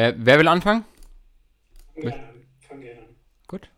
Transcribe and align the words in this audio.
Äh, 0.00 0.14
wer 0.16 0.38
will 0.38 0.48
anfangen? 0.48 0.84
Ja, 2.02 2.12
fang 2.66 2.80
gerne 2.80 3.00
an. 3.00 3.04
Gut. 3.46 3.68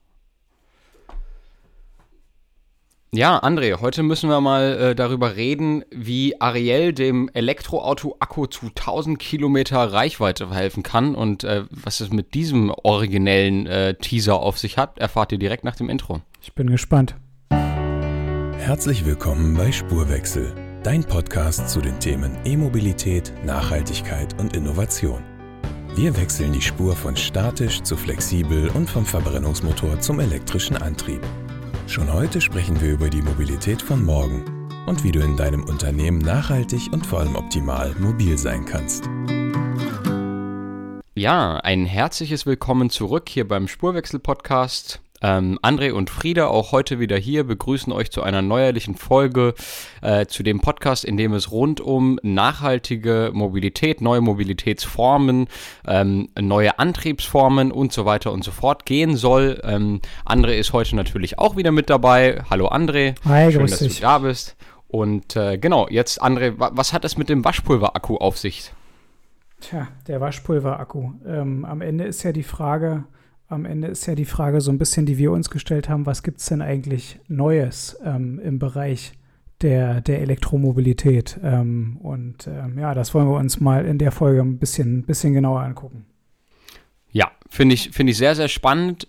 Ja, 3.13 3.43
André, 3.43 3.81
heute 3.81 4.05
müssen 4.05 4.31
wir 4.31 4.41
mal 4.41 4.63
äh, 4.63 4.95
darüber 4.95 5.35
reden, 5.35 5.85
wie 5.91 6.41
Ariel 6.41 6.93
dem 6.93 7.29
Elektroauto-Akku 7.35 8.47
zu 8.47 8.67
1000 8.67 9.19
Kilometer 9.19 9.79
Reichweite 9.93 10.47
verhelfen 10.47 10.85
kann 10.85 11.17
und 11.17 11.43
äh, 11.43 11.65
was 11.71 11.99
es 11.99 12.11
mit 12.11 12.35
diesem 12.35 12.71
originellen 12.71 13.67
äh, 13.67 13.95
Teaser 13.95 14.37
auf 14.37 14.61
sich 14.61 14.79
hat, 14.79 15.01
erfahrt 15.01 15.33
ihr 15.33 15.39
direkt 15.39 15.65
nach 15.65 15.75
dem 15.75 15.91
Intro. 15.91 16.21
Ich 16.41 16.55
bin 16.55 16.71
gespannt. 16.71 17.17
Herzlich 17.51 19.05
willkommen 19.05 19.57
bei 19.57 19.73
Spurwechsel, 19.73 20.55
dein 20.85 21.03
Podcast 21.03 21.69
zu 21.69 21.81
den 21.81 21.99
Themen 21.99 22.39
E-Mobilität, 22.45 23.33
Nachhaltigkeit 23.45 24.39
und 24.39 24.55
Innovation. 24.55 25.32
Wir 25.95 26.17
wechseln 26.17 26.55
die 26.55 26.63
Spur 26.63 26.97
von 26.97 27.15
statisch 27.17 27.83
zu 27.83 27.99
flexibel 27.99 28.71
und 28.71 28.89
vom 28.89 29.05
Verbrennungsmotor 29.05 30.01
zum 30.01 30.21
elektrischen 30.21 30.75
Antrieb. 30.79 31.21
Schon 31.87 32.11
heute 32.11 32.41
sprechen 32.41 32.81
wir 32.81 32.93
über 32.93 33.11
die 33.11 33.21
Mobilität 33.21 33.83
von 33.83 34.03
morgen 34.03 34.43
und 34.87 35.05
wie 35.05 35.13
du 35.13 35.21
in 35.21 35.37
deinem 35.37 35.65
Unternehmen 35.65 36.17
nachhaltig 36.17 36.91
und 36.93 37.07
vor 37.07 37.21
allem 37.21 37.37
optimal 37.37 37.95
mobil 37.99 38.39
sein 38.39 38.65
kannst. 38.65 39.05
Ja, 41.15 41.59
ein 41.59 41.85
herzliches 41.85 42.47
Willkommen 42.47 42.89
zurück 42.89 43.29
hier 43.29 43.47
beim 43.47 43.69
Spurwechsel-Podcast. 43.69 45.02
Ähm, 45.23 45.59
André 45.63 45.93
und 45.93 46.11
Frieda 46.11 46.49
auch 46.49 46.73
heute 46.73 46.99
wieder 46.99 47.17
hier 47.17 47.45
begrüßen 47.45 47.93
euch 47.93 48.11
zu 48.11 48.23
einer 48.23 48.43
neuerlichen 48.43 48.97
Folge 48.97 49.55
äh, 50.03 50.27
zu 50.27 50.43
dem 50.43 50.61
Podcast, 50.61 51.05
in 51.05 51.17
dem 51.17 51.33
es 51.33 51.53
rund 51.53 51.81
um 51.81 52.19
nachhaltige 52.23 53.31
Mobilität, 53.33 54.01
neue 54.01 54.21
Mobilitätsformen, 54.21 55.47
ähm, 55.87 56.29
neue 56.39 56.79
Antriebsformen 56.79 57.71
und 57.71 57.93
so 57.93 58.05
weiter 58.05 58.33
und 58.33 58.43
so 58.43 58.51
fort 58.51 58.85
gehen 58.85 59.17
soll. 59.17 59.61
Ähm, 59.65 60.01
André 60.27 60.55
ist 60.55 60.73
heute 60.73 60.97
natürlich 60.97 61.39
auch 61.39 61.57
wieder 61.57 61.71
mit 61.71 61.89
dabei. 61.89 62.43
Hallo 62.51 62.69
André. 62.69 63.15
Hi, 63.25 63.53
Schön, 63.53 63.67
dass 63.67 63.79
dich. 63.79 63.97
du 63.97 64.03
da 64.03 64.19
bist. 64.19 64.57
Und 64.89 65.37
äh, 65.37 65.57
genau, 65.57 65.89
jetzt 65.89 66.23
André, 66.23 66.59
wa 66.59 66.71
was 66.75 66.93
hat 66.93 67.05
es 67.05 67.17
mit 67.17 67.29
dem 67.29 67.45
Waschpulverakku 67.45 68.17
auf 68.17 68.39
sich? 68.39 68.73
Tja, 69.61 69.89
der 70.09 70.21
Waschpulverakku. 70.21 71.13
Ähm, 71.25 71.65
am 71.65 71.81
Ende 71.81 72.05
ist 72.05 72.25
ja 72.25 72.33
die 72.33 72.43
Frage, 72.43 73.05
am 73.53 73.65
Ende 73.67 73.89
ist 73.89 74.07
ja 74.07 74.15
die 74.15 74.25
Frage 74.25 74.61
so 74.61 74.73
ein 74.73 74.79
bisschen, 74.79 75.07
die 75.07 75.19
wir 75.19 75.31
uns 75.31 75.51
gestellt 75.51 75.89
haben, 75.89 76.07
was 76.07 76.23
gibt 76.23 76.41
es 76.41 76.47
denn 76.47 76.63
eigentlich 76.63 77.21
Neues 77.29 77.99
ähm, 78.05 78.41
im 78.41 78.59
Bereich 78.59 79.13
der, 79.61 80.01
der 80.01 80.21
Elektromobilität? 80.23 81.39
Ähm, 81.43 81.99
und 82.01 82.47
ähm, 82.47 82.79
ja, 82.79 82.95
das 82.95 83.15
wollen 83.15 83.29
wir 83.29 83.37
uns 83.37 83.61
mal 83.61 83.85
in 83.85 83.99
der 83.99 84.11
Folge 84.11 84.41
ein 84.41 84.59
bisschen, 84.59 85.05
bisschen 85.05 85.35
genauer 85.35 85.61
angucken. 85.61 86.07
Ja, 87.11 87.31
finde 87.49 87.75
ich, 87.75 87.91
finde 87.91 88.13
ich 88.13 88.17
sehr, 88.17 88.35
sehr 88.35 88.49
spannend. 88.49 89.07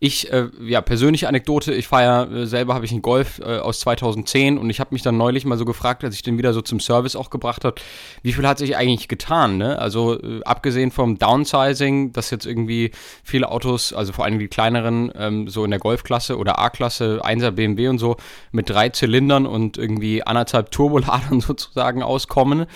Ich, 0.00 0.32
äh, 0.32 0.48
ja, 0.60 0.80
persönliche 0.80 1.28
Anekdote, 1.28 1.72
ich 1.72 1.86
fahre 1.86 2.02
ja 2.02 2.24
äh, 2.24 2.46
selber, 2.46 2.74
habe 2.74 2.84
ich 2.84 2.90
einen 2.90 3.00
Golf 3.00 3.38
äh, 3.38 3.58
aus 3.58 3.80
2010 3.80 4.58
und 4.58 4.68
ich 4.68 4.80
habe 4.80 4.92
mich 4.92 5.02
dann 5.02 5.16
neulich 5.16 5.44
mal 5.44 5.56
so 5.56 5.64
gefragt, 5.64 6.02
als 6.02 6.16
ich 6.16 6.22
den 6.22 6.36
wieder 6.36 6.52
so 6.52 6.62
zum 6.62 6.80
Service 6.80 7.14
auch 7.14 7.30
gebracht 7.30 7.64
habe, 7.64 7.76
wie 8.22 8.32
viel 8.32 8.46
hat 8.46 8.58
sich 8.58 8.76
eigentlich 8.76 9.06
getan, 9.06 9.56
ne? 9.56 9.78
Also 9.78 10.20
äh, 10.20 10.42
abgesehen 10.44 10.90
vom 10.90 11.18
Downsizing, 11.18 12.12
dass 12.12 12.30
jetzt 12.30 12.44
irgendwie 12.44 12.90
viele 13.22 13.50
Autos, 13.50 13.92
also 13.92 14.12
vor 14.12 14.24
allem 14.24 14.38
die 14.38 14.48
kleineren, 14.48 15.12
ähm, 15.16 15.48
so 15.48 15.64
in 15.64 15.70
der 15.70 15.80
Golfklasse 15.80 16.38
oder 16.38 16.58
A-Klasse, 16.58 17.20
1er 17.24 17.52
BMW 17.52 17.88
und 17.88 17.98
so, 17.98 18.16
mit 18.50 18.68
drei 18.68 18.88
Zylindern 18.88 19.46
und 19.46 19.78
irgendwie 19.78 20.24
anderthalb 20.24 20.72
Turboladern 20.72 21.40
sozusagen 21.40 22.02
auskommen, 22.02 22.66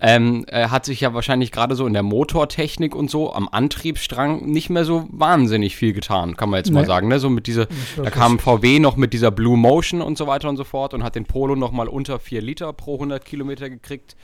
ähm, 0.00 0.44
äh, 0.48 0.68
hat 0.68 0.84
sich 0.84 1.00
ja 1.00 1.14
wahrscheinlich 1.14 1.52
gerade 1.52 1.74
so 1.76 1.86
in 1.86 1.92
der 1.92 2.02
Motortechnik 2.02 2.94
und 2.94 3.10
so 3.10 3.32
am 3.32 3.48
Antriebsstrang 3.50 4.44
nicht 4.46 4.68
mehr 4.70 4.84
so 4.84 5.06
wahnsinnig 5.10 5.76
viel 5.76 5.92
getan, 5.92 6.36
kann 6.36 6.50
man 6.50 6.58
jetzt 6.58 6.70
mal 6.72 6.80
Nee. 6.80 6.86
sagen. 6.86 7.08
Ne? 7.08 7.20
So 7.20 7.30
mit 7.30 7.46
diese, 7.46 7.68
da 7.96 8.10
kam 8.10 8.38
VW 8.38 8.80
noch 8.80 8.96
mit 8.96 9.12
dieser 9.12 9.30
Blue 9.30 9.56
Motion 9.56 10.02
und 10.02 10.18
so 10.18 10.26
weiter 10.26 10.48
und 10.48 10.56
so 10.56 10.64
fort 10.64 10.94
und 10.94 11.04
hat 11.04 11.14
den 11.14 11.26
Polo 11.26 11.54
noch 11.56 11.70
mal 11.72 11.88
unter 11.88 12.18
4 12.18 12.42
Liter 12.42 12.72
pro 12.72 12.94
100 12.94 13.24
Kilometer 13.24 13.70
gekriegt. 13.70 14.16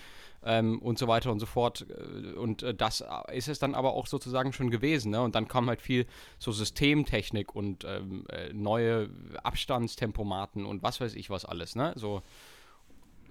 Ähm, 0.43 0.79
und 0.79 0.99
so 0.99 1.07
weiter 1.07 1.31
und 1.31 1.39
so 1.39 1.45
fort. 1.45 1.85
Äh, 1.91 2.39
Und 2.39 2.63
äh, 2.63 2.73
das 2.75 3.05
ist 3.31 3.49
es 3.49 3.59
dann 3.59 3.75
aber 3.75 3.93
auch 3.93 4.07
sozusagen 4.07 4.55
schon 4.55 4.71
gewesen. 4.71 5.11
Ne? 5.11 5.21
Und 5.21 5.35
dann 5.35 5.49
kam 5.49 5.69
halt 5.69 5.83
viel 5.83 6.07
so 6.39 6.51
Systemtechnik 6.51 7.55
und 7.55 7.85
ähm, 7.85 8.25
äh, 8.31 8.51
neue 8.55 9.11
Abstandstempomaten 9.43 10.65
und 10.67 10.83
was 10.83 11.01
weiß 11.01 11.15
ich 11.15 11.31
was 11.31 11.45
alles. 11.45 11.77
Ne? 11.77 11.93
So, 11.97 12.23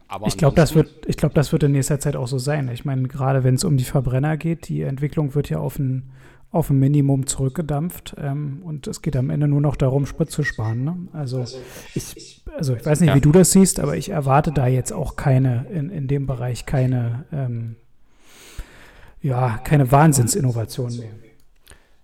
aber 0.09 0.27
Ich 0.27 0.37
glaube, 0.37 0.55
das 0.55 0.75
wird, 0.75 0.89
ich 1.05 1.15
glaube, 1.17 1.35
das 1.35 1.51
wird 1.51 1.63
in 1.63 1.71
nächster 1.71 1.99
Zeit 1.99 2.15
auch 2.15 2.27
so 2.27 2.37
sein. 2.39 2.67
Ich 2.69 2.83
meine, 2.83 3.07
gerade 3.07 3.43
wenn 3.43 3.55
es 3.55 3.63
um 3.63 3.77
die 3.77 3.83
Verbrenner 3.85 4.35
geht, 4.37 4.67
die 4.67 4.81
Entwicklung 4.81 5.35
wird 5.35 5.49
ja 5.49 5.59
auf 5.59 5.79
ein, 5.79 6.11
auf 6.51 6.69
ein 6.71 6.79
Minimum 6.79 7.27
zurückgedampft 7.27 8.15
ähm, 8.19 8.61
und 8.63 8.87
es 8.87 9.01
geht 9.03 9.15
am 9.15 9.29
Ende 9.29 9.47
nur 9.47 9.61
noch 9.61 9.75
darum, 9.75 10.05
Sprit 10.07 10.31
zu 10.31 10.43
sparen. 10.43 10.83
Ne? 10.83 10.97
Also, 11.13 11.45
ich, 11.93 12.43
also 12.57 12.75
ich 12.75 12.83
weiß 12.85 12.99
nicht, 13.01 13.09
Ja. 13.09 13.15
wie 13.15 13.21
du 13.21 13.31
das 13.31 13.51
siehst, 13.51 13.79
aber 13.79 13.95
ich 13.95 14.09
erwarte 14.09 14.51
da 14.51 14.65
jetzt 14.67 14.91
auch 14.91 15.15
keine, 15.15 15.67
in, 15.71 15.89
in 15.91 16.07
dem 16.07 16.25
Bereich 16.25 16.65
keine, 16.65 17.25
ähm, 17.31 17.75
ja, 19.21 19.59
keine 19.63 19.91
Wahnsinnsinnovation 19.91 20.97
mehr. 20.97 21.11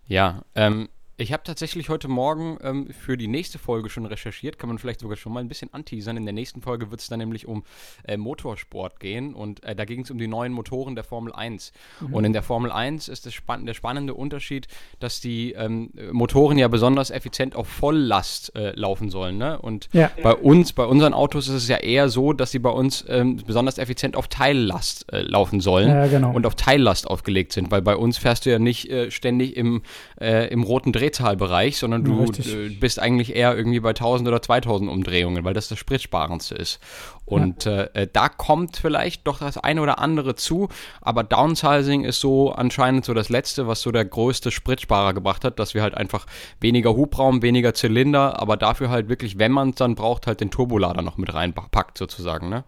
Ja, 0.07 0.43
ähm, 0.53 0.89
ich 1.17 1.31
habe 1.31 1.43
tatsächlich 1.43 1.87
heute 1.89 2.09
Morgen 2.09 2.57
ähm, 2.61 2.87
für 2.91 3.15
die 3.17 3.27
nächste 3.27 3.57
Folge 3.57 3.89
schon 3.89 4.05
recherchiert, 4.05 4.59
kann 4.59 4.67
man 4.67 4.77
vielleicht 4.77 4.99
sogar 4.99 5.15
schon 5.15 5.31
mal 5.31 5.39
ein 5.39 5.47
bisschen 5.47 5.73
anteasern. 5.73 6.17
In 6.17 6.25
der 6.25 6.33
nächsten 6.33 6.61
Folge 6.61 6.91
wird 6.91 6.99
es 6.99 7.07
dann 7.07 7.19
nämlich 7.19 7.47
um 7.47 7.63
äh, 8.05 8.17
Motorsport 8.17 8.99
gehen 8.99 9.33
und 9.33 9.63
äh, 9.63 9.75
da 9.75 9.85
ging 9.85 10.01
es 10.01 10.11
um 10.11 10.17
die 10.17 10.27
neuen 10.27 10.51
Motoren 10.51 10.95
der 10.95 11.05
Formel 11.05 11.31
1. 11.33 11.71
Und 12.11 12.25
in 12.25 12.33
der 12.33 12.43
Formel 12.43 12.69
1 12.71 13.07
ist 13.07 13.25
das 13.25 13.33
spann 13.33 13.65
der 13.65 13.73
spannende 13.73 14.13
Unterschied, 14.13 14.67
dass 14.99 15.21
die 15.21 15.53
ähm, 15.53 15.91
Motoren 16.11 16.57
ja 16.57 16.67
besonders 16.67 17.11
effizient 17.11 17.55
auf 17.55 17.67
Volllast 17.69 18.53
äh, 18.55 18.71
laufen 18.71 19.09
sollen. 19.09 19.37
Ne? 19.37 19.57
Und 19.59 19.87
Ja. 19.93 20.11
bei 20.21 20.33
uns, 20.35 20.73
bei 20.73 20.83
unseren 20.83 21.13
Autos 21.13 21.47
ist 21.47 21.55
es 21.55 21.67
ja 21.69 21.77
eher 21.77 22.09
so, 22.09 22.33
dass 22.33 22.51
sie 22.51 22.59
bei 22.59 22.69
uns 22.71 23.05
ähm, 23.07 23.37
besonders 23.37 23.77
effizient 23.77 24.17
auf 24.17 24.27
Teillast 24.27 25.05
äh, 25.13 25.21
laufen 25.21 25.61
sollen 25.61 25.87
Ja, 25.89 26.07
genau. 26.07 26.33
und 26.33 26.45
auf 26.45 26.55
Teillast 26.55 27.07
aufgelegt 27.07 27.53
sind, 27.53 27.71
weil 27.71 27.81
bei 27.81 27.95
uns 27.95 28.17
fährst 28.17 28.45
du 28.45 28.49
ja 28.51 28.59
nicht 28.59 28.89
äh, 28.89 29.11
ständig 29.11 29.55
im, 29.55 29.81
äh, 30.19 30.47
im 30.49 30.63
roten 30.63 30.91
Drehzahlbereich, 31.05 31.77
sondern 31.77 32.01
Ja, 32.05 32.07
du 32.07 32.21
richtig. 32.21 32.53
äh, 32.53 32.69
bist 32.69 32.99
eigentlich 32.99 33.35
eher 33.35 33.55
irgendwie 33.55 33.79
bei 33.79 33.93
1000 33.93 34.27
oder 34.27 34.41
2000 34.41 34.89
Umdrehungen, 34.89 35.43
weil 35.43 35.53
das 35.53 35.67
das 35.69 35.77
spritsparendste 35.79 36.55
ist. 36.55 36.79
Und 37.25 37.65
äh, 37.65 37.85
äh, 37.93 38.07
da 38.11 38.29
kommt 38.29 38.77
vielleicht 38.77 39.25
doch 39.27 39.39
das 39.39 39.57
eine 39.57 39.81
oder 39.81 39.99
andere 39.99 40.35
zu, 40.35 40.69
aber 41.01 41.23
Downsizing 41.23 42.03
ist 42.03 42.19
so 42.19 42.51
anscheinend 42.51 43.05
so 43.05 43.13
das 43.13 43.29
Letzte, 43.29 43.67
was 43.67 43.81
so 43.81 43.91
der 43.91 44.05
größte 44.05 44.51
Spritsparer 44.51 45.13
gebracht 45.13 45.43
hat, 45.43 45.59
dass 45.59 45.73
wir 45.73 45.81
halt 45.81 45.95
einfach 45.95 46.25
weniger 46.59 46.95
Hubraum, 46.95 47.41
weniger 47.41 47.73
Zylinder, 47.73 48.39
aber 48.41 48.57
dafür 48.57 48.89
halt 48.89 49.09
wirklich, 49.09 49.39
wenn 49.39 49.51
man 49.51 49.69
es 49.69 49.75
dann 49.75 49.95
braucht, 49.95 50.27
halt 50.27 50.41
den 50.41 50.51
Turbolader 50.51 51.01
noch 51.01 51.17
mit 51.17 51.33
reinpackt 51.33 51.97
sozusagen, 51.97 52.49
ne? 52.49 52.63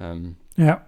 Ähm, 0.00 0.36
Ja, 0.56 0.82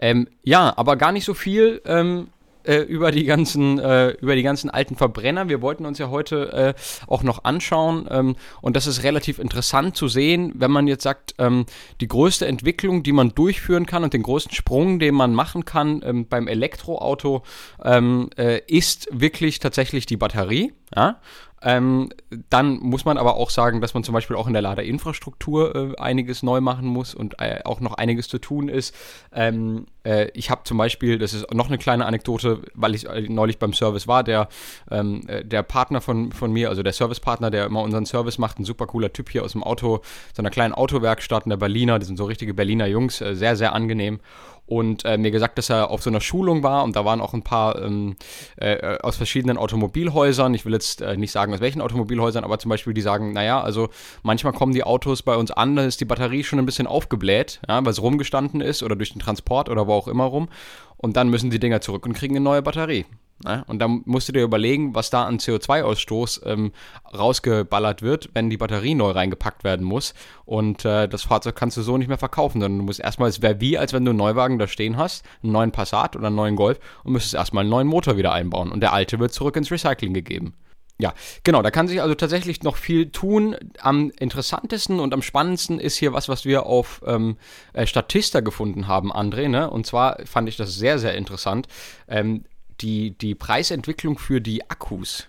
ähm, 0.00 0.28
ja, 0.42 0.72
aber 0.76 0.96
gar 0.96 1.12
nicht 1.12 1.24
so 1.24 1.34
viel 1.34 1.80
ähm, 1.86 2.28
äh, 2.64 2.78
über 2.78 3.10
die 3.10 3.24
ganzen 3.24 3.78
äh, 3.78 4.10
über 4.10 4.36
die 4.36 4.42
ganzen 4.42 4.70
alten 4.70 4.96
Verbrenner. 4.96 5.48
Wir 5.48 5.62
wollten 5.62 5.86
uns 5.86 5.98
ja 5.98 6.10
heute 6.10 6.52
äh, 6.52 6.74
auch 7.06 7.22
noch 7.22 7.44
anschauen 7.44 8.06
ähm, 8.10 8.36
und 8.60 8.76
das 8.76 8.86
ist 8.86 9.02
relativ 9.02 9.38
interessant 9.38 9.96
zu 9.96 10.08
sehen, 10.08 10.52
wenn 10.56 10.70
man 10.70 10.86
jetzt 10.86 11.02
sagt, 11.02 11.34
ähm, 11.38 11.66
die 12.00 12.08
größte 12.08 12.46
Entwicklung, 12.46 13.02
die 13.02 13.12
man 13.12 13.30
durchführen 13.30 13.86
kann 13.86 14.04
und 14.04 14.12
den 14.12 14.22
größten 14.22 14.54
Sprung, 14.54 14.98
den 14.98 15.14
man 15.14 15.34
machen 15.34 15.64
kann 15.64 16.02
ähm, 16.04 16.26
beim 16.28 16.48
Elektroauto, 16.48 17.42
ähm, 17.82 18.30
äh, 18.36 18.60
ist 18.66 19.08
wirklich 19.10 19.58
tatsächlich 19.58 20.06
die 20.06 20.16
Batterie. 20.16 20.72
Ja? 20.94 21.20
Ähm, 21.64 22.10
dann 22.50 22.78
muss 22.78 23.06
man 23.06 23.16
aber 23.16 23.36
auch 23.36 23.48
sagen, 23.48 23.80
dass 23.80 23.94
man 23.94 24.04
zum 24.04 24.12
Beispiel 24.12 24.36
auch 24.36 24.46
in 24.46 24.52
der 24.52 24.62
Ladeinfrastruktur 24.62 25.74
äh, 25.74 26.00
einiges 26.00 26.42
neu 26.42 26.60
machen 26.60 26.86
muss 26.86 27.14
und 27.14 27.40
äh, 27.40 27.60
auch 27.64 27.80
noch 27.80 27.94
einiges 27.94 28.28
zu 28.28 28.38
tun 28.38 28.68
ist. 28.68 28.94
Ähm, 29.32 29.86
äh, 30.04 30.28
ich 30.34 30.50
habe 30.50 30.62
zum 30.64 30.76
Beispiel, 30.76 31.18
das 31.18 31.32
ist 31.32 31.52
noch 31.54 31.68
eine 31.68 31.78
kleine 31.78 32.04
Anekdote, 32.04 32.60
weil 32.74 32.94
ich 32.94 33.06
äh, 33.08 33.22
neulich 33.22 33.58
beim 33.58 33.72
Service 33.72 34.06
war, 34.06 34.22
der, 34.22 34.48
ähm, 34.90 35.22
äh, 35.26 35.42
der 35.42 35.62
Partner 35.62 36.02
von, 36.02 36.32
von 36.32 36.52
mir, 36.52 36.68
also 36.68 36.82
der 36.82 36.92
Servicepartner, 36.92 37.50
der 37.50 37.64
immer 37.64 37.80
unseren 37.80 38.04
Service 38.04 38.36
macht, 38.36 38.58
ein 38.58 38.64
super 38.64 38.86
cooler 38.86 39.12
Typ 39.12 39.30
hier 39.30 39.42
aus 39.42 39.52
dem 39.52 39.64
Auto, 39.64 40.02
so 40.34 40.42
einer 40.42 40.50
kleinen 40.50 40.74
Autowerkstatt 40.74 41.44
in 41.44 41.50
der 41.50 41.56
Berliner, 41.56 41.98
die 41.98 42.04
sind 42.04 42.18
so 42.18 42.24
richtige 42.24 42.52
Berliner 42.52 42.86
Jungs, 42.86 43.22
äh, 43.22 43.34
sehr, 43.34 43.56
sehr 43.56 43.72
angenehm 43.72 44.20
und 44.66 45.04
äh, 45.04 45.18
mir 45.18 45.30
gesagt, 45.30 45.58
dass 45.58 45.70
er 45.70 45.90
auf 45.90 46.02
so 46.02 46.10
einer 46.10 46.20
Schulung 46.20 46.62
war 46.62 46.84
und 46.84 46.96
da 46.96 47.04
waren 47.04 47.20
auch 47.20 47.34
ein 47.34 47.42
paar 47.42 47.80
ähm, 47.82 48.16
äh, 48.56 48.98
aus 48.98 49.16
verschiedenen 49.16 49.58
Automobilhäusern. 49.58 50.54
Ich 50.54 50.64
will 50.64 50.72
jetzt 50.72 51.02
äh, 51.02 51.16
nicht 51.16 51.32
sagen, 51.32 51.52
aus 51.52 51.60
welchen 51.60 51.80
Automobilhäusern, 51.80 52.44
aber 52.44 52.58
zum 52.58 52.70
Beispiel 52.70 52.94
die 52.94 53.02
sagen, 53.02 53.32
naja, 53.32 53.60
also 53.60 53.88
manchmal 54.22 54.52
kommen 54.52 54.72
die 54.72 54.84
Autos 54.84 55.22
bei 55.22 55.36
uns 55.36 55.50
an, 55.50 55.76
da 55.76 55.84
ist 55.84 56.00
die 56.00 56.06
Batterie 56.06 56.44
schon 56.44 56.58
ein 56.58 56.66
bisschen 56.66 56.86
aufgebläht, 56.86 57.60
ja, 57.68 57.84
weil 57.84 57.92
es 57.92 58.02
rumgestanden 58.02 58.60
ist 58.60 58.82
oder 58.82 58.96
durch 58.96 59.12
den 59.12 59.20
Transport 59.20 59.68
oder 59.68 59.86
wo 59.86 59.92
auch 59.92 60.08
immer 60.08 60.24
rum. 60.24 60.48
und 60.96 61.16
dann 61.16 61.28
müssen 61.28 61.50
die 61.50 61.58
Dinger 61.58 61.80
zurück 61.80 62.06
und 62.06 62.14
kriegen 62.14 62.34
eine 62.34 62.44
neue 62.44 62.62
Batterie. 62.62 63.04
Ne? 63.44 63.62
Und 63.66 63.78
dann 63.78 64.02
musst 64.06 64.28
du 64.28 64.32
dir 64.32 64.42
überlegen, 64.42 64.94
was 64.94 65.10
da 65.10 65.24
an 65.24 65.38
CO2-Ausstoß 65.38 66.46
ähm, 66.46 66.72
rausgeballert 67.16 68.00
wird, 68.00 68.30
wenn 68.32 68.48
die 68.48 68.56
Batterie 68.56 68.94
neu 68.94 69.10
reingepackt 69.10 69.64
werden 69.64 69.84
muss. 69.84 70.14
Und 70.46 70.84
äh, 70.84 71.08
das 71.08 71.24
Fahrzeug 71.24 71.54
kannst 71.54 71.76
du 71.76 71.82
so 71.82 71.98
nicht 71.98 72.08
mehr 72.08 72.18
verkaufen, 72.18 72.60
sondern 72.60 72.78
du 72.78 72.84
musst 72.84 73.00
erstmal, 73.00 73.28
es 73.28 73.42
wäre 73.42 73.60
wie, 73.60 73.76
als 73.76 73.92
wenn 73.92 74.04
du 74.04 74.10
einen 74.10 74.18
Neuwagen 74.18 74.58
da 74.58 74.66
stehen 74.66 74.96
hast, 74.96 75.24
einen 75.42 75.52
neuen 75.52 75.72
Passat 75.72 76.16
oder 76.16 76.28
einen 76.28 76.36
neuen 76.36 76.56
Golf 76.56 76.80
und 77.04 77.12
müsstest 77.12 77.34
erstmal 77.34 77.62
einen 77.62 77.70
neuen 77.70 77.86
Motor 77.86 78.16
wieder 78.16 78.32
einbauen. 78.32 78.72
Und 78.72 78.80
der 78.80 78.94
alte 78.94 79.18
wird 79.18 79.32
zurück 79.32 79.56
ins 79.56 79.70
Recycling 79.70 80.14
gegeben. 80.14 80.54
Ja, 80.98 81.12
genau, 81.42 81.60
da 81.60 81.72
kann 81.72 81.88
sich 81.88 82.00
also 82.00 82.14
tatsächlich 82.14 82.62
noch 82.62 82.76
viel 82.76 83.10
tun. 83.10 83.56
Am 83.80 84.12
interessantesten 84.18 85.00
und 85.00 85.12
am 85.12 85.22
spannendsten 85.22 85.80
ist 85.80 85.96
hier 85.96 86.12
was, 86.12 86.28
was 86.28 86.44
wir 86.44 86.66
auf 86.66 87.02
ähm, 87.04 87.36
äh, 87.72 87.84
Statista 87.84 88.40
gefunden 88.40 88.86
haben, 88.86 89.12
André. 89.12 89.48
Ne? 89.48 89.68
Und 89.68 89.86
zwar 89.86 90.24
fand 90.24 90.48
ich 90.48 90.56
das 90.56 90.76
sehr, 90.76 91.00
sehr 91.00 91.14
interessant. 91.16 91.66
Ähm, 92.06 92.44
die, 92.80 93.16
die 93.16 93.34
Preisentwicklung 93.34 94.18
für 94.18 94.40
die 94.40 94.68
Akkus. 94.68 95.28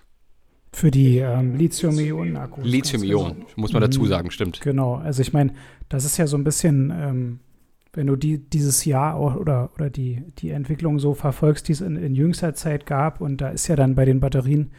Für 0.72 0.90
die 0.90 1.18
ähm, 1.18 1.56
Lithium-Ionen-Akkus. 1.56 2.64
Lithium-Ionen, 2.64 3.34
genau. 3.34 3.46
muss 3.56 3.72
man 3.72 3.80
dazu 3.80 4.02
mhm. 4.02 4.06
sagen, 4.08 4.30
stimmt. 4.30 4.60
Genau, 4.60 4.96
also 4.96 5.22
ich 5.22 5.32
meine, 5.32 5.54
das 5.88 6.04
ist 6.04 6.18
ja 6.18 6.26
so 6.26 6.36
ein 6.36 6.44
bisschen, 6.44 6.92
ähm, 6.94 7.40
wenn 7.94 8.06
du 8.06 8.16
die, 8.16 8.38
dieses 8.38 8.84
Jahr 8.84 9.18
oder, 9.18 9.70
oder 9.74 9.88
die, 9.88 10.22
die 10.38 10.50
Entwicklung 10.50 10.98
so 10.98 11.14
verfolgst, 11.14 11.68
die 11.68 11.72
es 11.72 11.80
in, 11.80 11.96
in 11.96 12.14
jüngster 12.14 12.54
Zeit 12.54 12.84
gab, 12.84 13.22
und 13.22 13.40
da 13.40 13.48
ist 13.48 13.68
ja 13.68 13.76
dann 13.76 13.94
bei 13.94 14.04
den 14.04 14.20
Batterien 14.20 14.70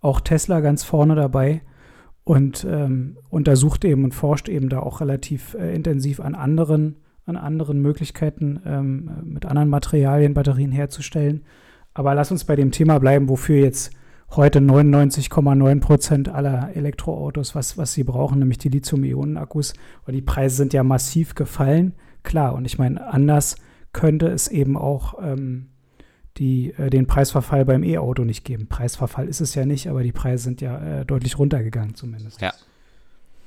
auch 0.00 0.20
Tesla 0.20 0.60
ganz 0.60 0.84
vorne 0.84 1.16
dabei 1.16 1.62
und 2.24 2.64
ähm, 2.68 3.16
untersucht 3.28 3.84
eben 3.84 4.04
und 4.04 4.14
forscht 4.14 4.48
eben 4.48 4.68
da 4.68 4.78
auch 4.78 5.00
relativ 5.00 5.54
äh, 5.54 5.74
intensiv 5.74 6.20
an 6.20 6.36
anderen, 6.36 6.96
an 7.26 7.36
anderen 7.36 7.82
Möglichkeiten, 7.82 8.60
ähm, 8.64 9.10
mit 9.24 9.46
anderen 9.46 9.68
Materialien 9.68 10.34
Batterien 10.34 10.70
herzustellen. 10.70 11.42
Aber 11.94 12.14
lass 12.14 12.30
uns 12.30 12.44
bei 12.44 12.56
dem 12.56 12.70
Thema 12.70 12.98
bleiben, 12.98 13.28
wofür 13.28 13.56
jetzt 13.56 13.92
heute 14.30 14.60
99,9 14.60 15.80
Prozent 15.80 16.28
aller 16.28 16.70
Elektroautos, 16.74 17.54
was, 17.54 17.76
was 17.76 17.92
sie 17.92 18.04
brauchen, 18.04 18.38
nämlich 18.38 18.58
die 18.58 18.68
Lithium-Ionen-Akkus. 18.68 19.74
Und 20.06 20.14
die 20.14 20.22
Preise 20.22 20.56
sind 20.56 20.72
ja 20.72 20.82
massiv 20.82 21.34
gefallen. 21.34 21.94
Klar, 22.22 22.54
und 22.54 22.64
ich 22.64 22.78
meine, 22.78 23.12
anders 23.12 23.56
könnte 23.92 24.28
es 24.28 24.46
eben 24.46 24.76
auch 24.76 25.14
ähm, 25.20 25.70
die, 26.36 26.72
äh, 26.74 26.90
den 26.90 27.06
Preisverfall 27.06 27.64
beim 27.64 27.82
E-Auto 27.82 28.24
nicht 28.24 28.44
geben. 28.44 28.68
Preisverfall 28.68 29.26
ist 29.26 29.40
es 29.40 29.54
ja 29.54 29.66
nicht, 29.66 29.88
aber 29.88 30.02
die 30.02 30.12
Preise 30.12 30.44
sind 30.44 30.60
ja 30.60 31.00
äh, 31.00 31.04
deutlich 31.04 31.38
runtergegangen 31.38 31.94
zumindest. 31.94 32.40
Ja. 32.40 32.52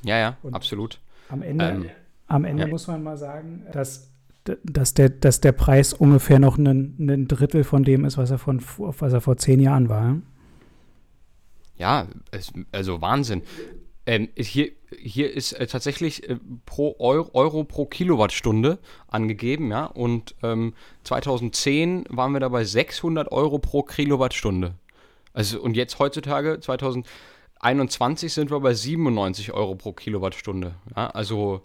Ja, 0.03 0.17
ja, 0.17 0.37
und 0.43 0.53
absolut. 0.53 0.99
Am 1.29 1.41
Ende, 1.41 1.65
ähm, 1.65 1.85
am 2.27 2.43
Ende 2.43 2.63
ja. 2.63 2.69
muss 2.69 2.87
man 2.87 3.01
mal 3.03 3.17
sagen, 3.17 3.65
dass, 3.71 4.12
dass, 4.63 4.93
der, 4.93 5.09
dass 5.09 5.41
der 5.41 5.51
Preis 5.51 5.93
ungefähr 5.93 6.39
noch 6.39 6.57
ein, 6.57 6.95
ein 6.99 7.27
Drittel 7.27 7.63
von 7.63 7.83
dem 7.83 8.05
ist, 8.05 8.17
was 8.17 8.31
er, 8.31 8.37
von, 8.37 8.61
was 8.77 9.13
er 9.13 9.21
vor 9.21 9.37
zehn 9.37 9.59
Jahren 9.59 9.89
war. 9.89 10.17
Ja, 11.77 12.07
es, 12.31 12.51
also 12.71 13.01
Wahnsinn. 13.01 13.41
Ähm, 14.05 14.27
hier, 14.35 14.71
hier 14.97 15.31
ist 15.33 15.53
äh, 15.53 15.65
tatsächlich 15.65 16.29
äh, 16.29 16.37
pro 16.65 16.95
Euro, 16.99 17.29
Euro, 17.33 17.63
pro 17.63 17.85
Kilowattstunde 17.85 18.79
angegeben, 19.07 19.71
ja. 19.71 19.85
Und 19.85 20.35
ähm, 20.43 20.73
2010 21.05 22.05
waren 22.09 22.33
wir 22.33 22.41
da 22.41 22.49
bei 22.49 22.65
600 22.65 23.31
Euro 23.31 23.59
pro 23.59 23.83
Kilowattstunde. 23.83 24.75
Also, 25.31 25.61
und 25.61 25.77
jetzt 25.77 25.99
heutzutage, 25.99 26.59
2021, 26.59 28.33
sind 28.33 28.51
wir 28.51 28.59
bei 28.59 28.73
97 28.73 29.53
Euro 29.53 29.75
pro 29.75 29.93
Kilowattstunde. 29.93 30.75
Ja, 30.95 31.07
also 31.07 31.63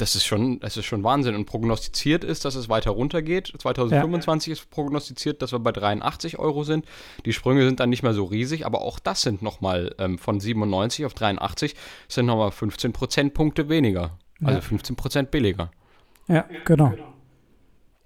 das 0.00 0.14
ist 0.14 0.24
schon, 0.24 0.60
das 0.60 0.76
ist 0.76 0.86
schon 0.86 1.04
Wahnsinn. 1.04 1.34
Und 1.34 1.44
prognostiziert 1.44 2.24
ist, 2.24 2.44
dass 2.44 2.54
es 2.54 2.68
weiter 2.68 2.90
runtergeht. 2.90 3.52
2025 3.58 4.48
ja. 4.48 4.52
ist 4.52 4.70
prognostiziert, 4.70 5.42
dass 5.42 5.52
wir 5.52 5.58
bei 5.58 5.72
83 5.72 6.38
Euro 6.38 6.64
sind. 6.64 6.86
Die 7.26 7.32
Sprünge 7.32 7.64
sind 7.66 7.80
dann 7.80 7.90
nicht 7.90 8.02
mehr 8.02 8.14
so 8.14 8.24
riesig, 8.24 8.64
aber 8.64 8.80
auch 8.80 8.98
das 8.98 9.22
sind 9.22 9.42
nochmal 9.42 9.94
ähm, 9.98 10.18
von 10.18 10.40
97 10.40 11.04
auf 11.04 11.14
83 11.14 11.74
sind 12.08 12.26
nochmal 12.26 12.50
15 12.50 12.92
Prozentpunkte 12.92 13.68
weniger. 13.68 14.18
Also 14.42 14.54
ja. 14.56 14.60
15 14.62 14.96
Prozent 14.96 15.30
billiger. 15.30 15.70
Ja, 16.28 16.46
genau. 16.64 16.94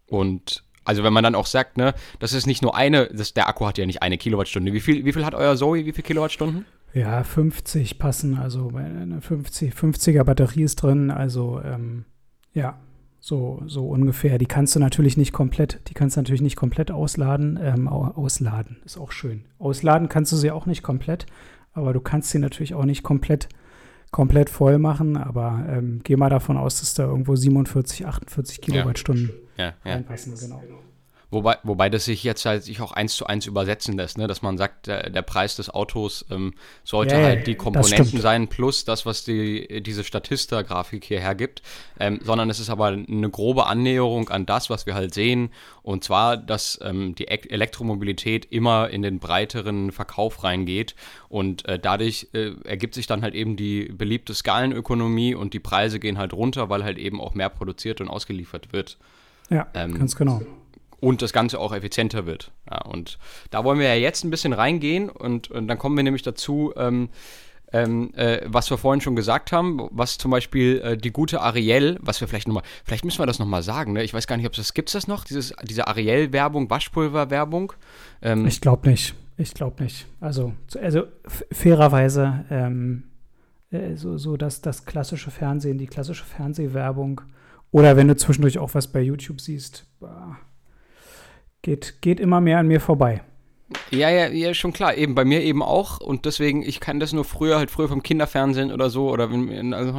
Und 0.06 0.64
also 0.84 1.04
wenn 1.04 1.12
man 1.12 1.24
dann 1.24 1.34
auch 1.34 1.46
sagt, 1.46 1.76
ne, 1.76 1.94
das 2.18 2.32
ist 2.32 2.46
nicht 2.46 2.62
nur 2.62 2.74
eine, 2.74 3.06
das, 3.06 3.34
der 3.34 3.48
Akku 3.48 3.66
hat 3.66 3.78
ja 3.78 3.86
nicht 3.86 4.02
eine 4.02 4.18
Kilowattstunde. 4.18 4.72
Wie 4.72 4.80
viel, 4.80 5.04
wie 5.04 5.12
viel 5.12 5.24
hat 5.24 5.34
euer 5.34 5.56
Zoe? 5.56 5.86
Wie 5.86 5.92
viele 5.92 6.02
Kilowattstunden? 6.02 6.66
Ja, 6.94 7.24
50 7.24 7.98
passen, 7.98 8.38
also 8.38 8.70
eine 8.74 9.20
50, 9.20 9.74
50er 9.74 10.22
Batterie 10.22 10.62
ist 10.62 10.76
drin, 10.76 11.10
also 11.10 11.60
ähm, 11.60 12.04
ja, 12.52 12.78
so, 13.18 13.62
so 13.66 13.88
ungefähr. 13.88 14.38
Die 14.38 14.46
kannst 14.46 14.76
du 14.76 14.80
natürlich 14.80 15.16
nicht 15.16 15.32
komplett, 15.32 15.80
die 15.88 15.94
kannst 15.94 16.16
du 16.16 16.20
natürlich 16.20 16.42
nicht 16.42 16.56
komplett 16.56 16.90
ausladen. 16.90 17.58
Ähm, 17.60 17.88
ausladen 17.88 18.76
ist 18.84 18.98
auch 18.98 19.12
schön. 19.12 19.46
Ausladen 19.58 20.08
kannst 20.08 20.30
du 20.30 20.36
sie 20.36 20.50
auch 20.50 20.66
nicht 20.66 20.82
komplett, 20.82 21.24
aber 21.72 21.94
du 21.94 22.00
kannst 22.00 22.30
sie 22.30 22.38
natürlich 22.38 22.74
auch 22.74 22.84
nicht 22.84 23.02
komplett, 23.02 23.48
komplett 24.10 24.50
voll 24.50 24.78
machen. 24.78 25.16
Aber 25.16 25.64
ähm, 25.68 26.00
geh 26.04 26.16
mal 26.16 26.28
davon 26.28 26.58
aus, 26.58 26.80
dass 26.80 26.92
da 26.92 27.04
irgendwo 27.04 27.34
47, 27.34 28.06
48 28.06 28.60
Kilowattstunden 28.60 29.30
ja. 29.56 29.64
Ja, 29.64 29.74
ja. 29.84 29.92
reinpassen, 29.94 30.34
genau. 30.38 30.62
Wobei, 31.30 31.58
wobei 31.62 31.90
das 31.90 32.04
sich 32.04 32.22
jetzt 32.22 32.44
halt 32.44 32.62
sich 32.62 32.80
auch 32.80 32.92
eins 32.92 33.16
zu 33.16 33.26
eins 33.26 33.46
übersetzen 33.46 33.96
lässt, 33.96 34.18
ne? 34.18 34.26
dass 34.26 34.42
man 34.42 34.56
sagt, 34.56 34.86
der, 34.86 35.10
der 35.10 35.22
Preis 35.22 35.56
des 35.56 35.70
Autos 35.70 36.24
ähm, 36.30 36.54
sollte 36.84 37.16
yeah, 37.16 37.24
halt 37.24 37.46
die 37.46 37.54
Komponenten 37.54 38.20
sein 38.20 38.48
plus 38.48 38.84
das, 38.84 39.04
was 39.04 39.24
die, 39.24 39.82
diese 39.82 40.04
Statista-Grafik 40.04 41.04
hier 41.04 41.20
hergibt, 41.20 41.62
ähm, 41.98 42.20
sondern 42.22 42.50
es 42.50 42.60
ist 42.60 42.70
aber 42.70 42.86
eine 42.86 43.30
grobe 43.30 43.66
Annäherung 43.66 44.28
an 44.28 44.46
das, 44.46 44.70
was 44.70 44.86
wir 44.86 44.94
halt 44.94 45.12
sehen, 45.14 45.50
und 45.82 46.02
zwar, 46.02 46.38
dass 46.38 46.78
ähm, 46.82 47.14
die 47.14 47.24
e 47.24 47.40
Elektromobilität 47.48 48.46
immer 48.50 48.88
in 48.88 49.02
den 49.02 49.18
breiteren 49.18 49.92
Verkauf 49.92 50.42
reingeht. 50.42 50.94
Und 51.28 51.68
äh, 51.68 51.78
dadurch 51.78 52.28
äh, 52.32 52.52
ergibt 52.64 52.94
sich 52.94 53.06
dann 53.06 53.20
halt 53.20 53.34
eben 53.34 53.56
die 53.56 53.92
beliebte 53.92 54.32
Skalenökonomie 54.32 55.34
und 55.34 55.52
die 55.52 55.60
Preise 55.60 56.00
gehen 56.00 56.16
halt 56.16 56.32
runter, 56.32 56.70
weil 56.70 56.84
halt 56.84 56.96
eben 56.96 57.20
auch 57.20 57.34
mehr 57.34 57.50
produziert 57.50 58.00
und 58.00 58.08
ausgeliefert 58.08 58.72
wird. 58.72 58.96
Ja, 59.50 59.66
ähm, 59.74 59.98
ganz 59.98 60.16
genau 60.16 60.40
und 61.04 61.20
das 61.20 61.34
Ganze 61.34 61.60
auch 61.60 61.74
effizienter 61.74 62.24
wird. 62.24 62.50
Ja, 62.70 62.82
und 62.82 63.18
da 63.50 63.62
wollen 63.62 63.78
wir 63.78 63.88
ja 63.88 63.94
jetzt 63.94 64.24
ein 64.24 64.30
bisschen 64.30 64.54
reingehen 64.54 65.10
und, 65.10 65.50
und 65.50 65.68
dann 65.68 65.78
kommen 65.78 65.96
wir 65.96 66.02
nämlich 66.02 66.22
dazu, 66.22 66.72
ähm, 66.76 67.10
ähm, 67.72 68.14
äh, 68.14 68.40
was 68.46 68.70
wir 68.70 68.78
vorhin 68.78 69.02
schon 69.02 69.14
gesagt 69.14 69.52
haben, 69.52 69.86
was 69.90 70.16
zum 70.16 70.30
Beispiel 70.30 70.80
äh, 70.82 70.96
die 70.96 71.10
gute 71.10 71.42
Ariel, 71.42 71.98
was 72.00 72.20
wir 72.20 72.28
vielleicht 72.28 72.48
nochmal, 72.48 72.62
vielleicht 72.84 73.04
müssen 73.04 73.18
wir 73.18 73.26
das 73.26 73.38
nochmal 73.38 73.62
sagen, 73.62 73.92
ne? 73.92 74.02
ich 74.02 74.14
weiß 74.14 74.26
gar 74.26 74.36
nicht, 74.36 74.46
ob 74.46 74.52
es 74.52 74.58
das, 74.58 74.74
gibt 74.74 74.94
das 74.94 75.06
noch, 75.06 75.24
dieses, 75.24 75.54
diese 75.62 75.88
Ariel-Werbung, 75.88 76.70
Waschpulver-Werbung? 76.70 77.74
Ähm, 78.22 78.46
ich 78.46 78.62
glaube 78.62 78.88
nicht, 78.88 79.14
ich 79.36 79.52
glaube 79.52 79.82
nicht. 79.82 80.06
Also, 80.20 80.54
also 80.80 81.04
fairerweise, 81.52 82.46
ähm, 82.48 83.04
äh, 83.70 83.94
so, 83.96 84.16
so 84.16 84.38
dass 84.38 84.62
das 84.62 84.86
klassische 84.86 85.30
Fernsehen, 85.30 85.76
die 85.76 85.86
klassische 85.86 86.24
Fernsehwerbung 86.24 87.20
oder 87.72 87.96
wenn 87.96 88.08
du 88.08 88.16
zwischendurch 88.16 88.58
auch 88.58 88.72
was 88.74 88.86
bei 88.86 89.00
YouTube 89.00 89.40
siehst, 89.40 89.84
bah, 90.00 90.38
geht, 91.64 92.00
geht 92.00 92.20
immer 92.20 92.40
mehr 92.40 92.58
an 92.58 92.68
mir 92.68 92.80
vorbei. 92.80 93.22
Ja, 93.90 94.10
ja, 94.10 94.28
ja, 94.28 94.52
schon 94.52 94.72
klar. 94.72 94.94
Eben 94.96 95.14
bei 95.14 95.24
mir 95.24 95.42
eben 95.42 95.62
auch. 95.62 96.00
Und 96.00 96.26
deswegen, 96.26 96.62
ich 96.62 96.80
kann 96.80 97.00
das 97.00 97.12
nur 97.12 97.24
früher, 97.24 97.56
halt 97.56 97.70
früher 97.70 97.88
vom 97.88 98.02
Kinderfernsehen 98.02 98.70
oder 98.70 98.90
so, 98.90 99.10
oder 99.10 99.30
wenn, 99.30 99.72
also 99.72 99.94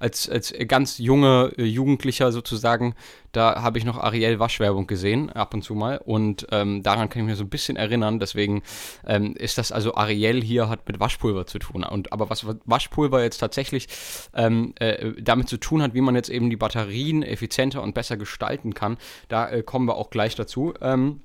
als, 0.00 0.28
als 0.28 0.54
ganz 0.66 0.98
junge 0.98 1.52
äh, 1.58 1.64
Jugendlicher 1.64 2.32
sozusagen, 2.32 2.94
da 3.32 3.62
habe 3.62 3.78
ich 3.78 3.84
noch 3.84 3.98
Ariel 3.98 4.38
Waschwerbung 4.38 4.86
gesehen, 4.86 5.28
ab 5.30 5.52
und 5.52 5.62
zu 5.62 5.74
mal. 5.74 5.98
Und 5.98 6.46
ähm, 6.50 6.82
daran 6.82 7.08
kann 7.10 7.22
ich 7.22 7.28
mich 7.28 7.36
so 7.36 7.44
ein 7.44 7.50
bisschen 7.50 7.76
erinnern. 7.76 8.20
Deswegen 8.20 8.62
ähm, 9.06 9.34
ist 9.36 9.58
das 9.58 9.70
also 9.70 9.94
Ariel 9.94 10.42
hier 10.42 10.68
hat 10.68 10.88
mit 10.88 10.98
Waschpulver 10.98 11.46
zu 11.46 11.58
tun. 11.58 11.84
Und 11.84 12.12
aber 12.12 12.30
was 12.30 12.46
Waschpulver 12.64 13.22
jetzt 13.22 13.38
tatsächlich 13.38 13.88
ähm, 14.34 14.72
äh, 14.78 15.12
damit 15.20 15.48
zu 15.48 15.58
tun 15.58 15.82
hat, 15.82 15.94
wie 15.94 16.00
man 16.00 16.14
jetzt 16.14 16.30
eben 16.30 16.48
die 16.48 16.56
Batterien 16.56 17.22
effizienter 17.22 17.82
und 17.82 17.94
besser 17.94 18.16
gestalten 18.16 18.72
kann, 18.72 18.96
da 19.28 19.48
äh, 19.50 19.62
kommen 19.62 19.86
wir 19.86 19.96
auch 19.96 20.10
gleich 20.10 20.34
dazu. 20.36 20.72
Ähm, 20.80 21.20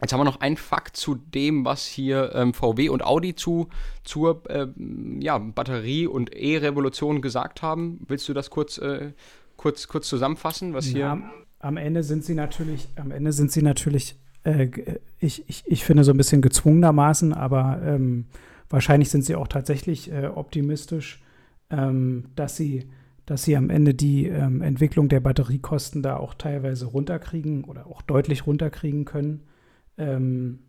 Jetzt 0.00 0.12
haben 0.12 0.20
wir 0.20 0.24
noch 0.24 0.40
einen 0.40 0.56
Fakt 0.56 0.96
zu 0.96 1.14
dem, 1.14 1.64
was 1.64 1.86
hier 1.86 2.32
ähm, 2.34 2.54
VW 2.54 2.88
und 2.88 3.04
Audi 3.04 3.34
zu, 3.34 3.68
zur 4.02 4.42
äh, 4.48 4.66
ja, 5.18 5.38
Batterie- 5.38 6.06
und 6.06 6.34
E-Revolution 6.34 7.20
gesagt 7.20 7.62
haben. 7.62 8.00
Willst 8.08 8.28
du 8.28 8.32
das 8.32 8.50
kurz, 8.50 8.78
äh, 8.78 9.12
kurz, 9.56 9.88
kurz 9.88 10.08
zusammenfassen, 10.08 10.72
was 10.72 10.86
hier. 10.86 11.00
Ja, 11.00 11.30
am 11.58 11.76
Ende 11.76 12.02
sind 12.02 12.24
sie 12.24 12.34
natürlich, 12.34 12.88
am 12.96 13.10
Ende 13.10 13.32
sind 13.32 13.52
sie 13.52 13.62
natürlich, 13.62 14.18
äh, 14.44 14.68
ich, 15.18 15.48
ich, 15.48 15.64
ich 15.66 15.84
finde 15.84 16.04
so 16.04 16.12
ein 16.12 16.16
bisschen 16.16 16.40
gezwungenermaßen, 16.40 17.34
aber 17.34 17.80
ähm, 17.84 18.26
wahrscheinlich 18.70 19.10
sind 19.10 19.24
sie 19.24 19.36
auch 19.36 19.48
tatsächlich 19.48 20.10
äh, 20.10 20.26
optimistisch, 20.26 21.22
ähm, 21.70 22.26
dass 22.36 22.56
sie 22.56 22.88
dass 23.30 23.44
sie 23.44 23.56
am 23.56 23.70
Ende 23.70 23.94
die 23.94 24.26
ähm, 24.26 24.60
Entwicklung 24.60 25.08
der 25.08 25.20
Batteriekosten 25.20 26.02
da 26.02 26.16
auch 26.16 26.34
teilweise 26.34 26.86
runterkriegen 26.86 27.62
oder 27.62 27.86
auch 27.86 28.02
deutlich 28.02 28.44
runterkriegen 28.44 29.04
können. 29.04 29.44
Ähm, 30.00 30.60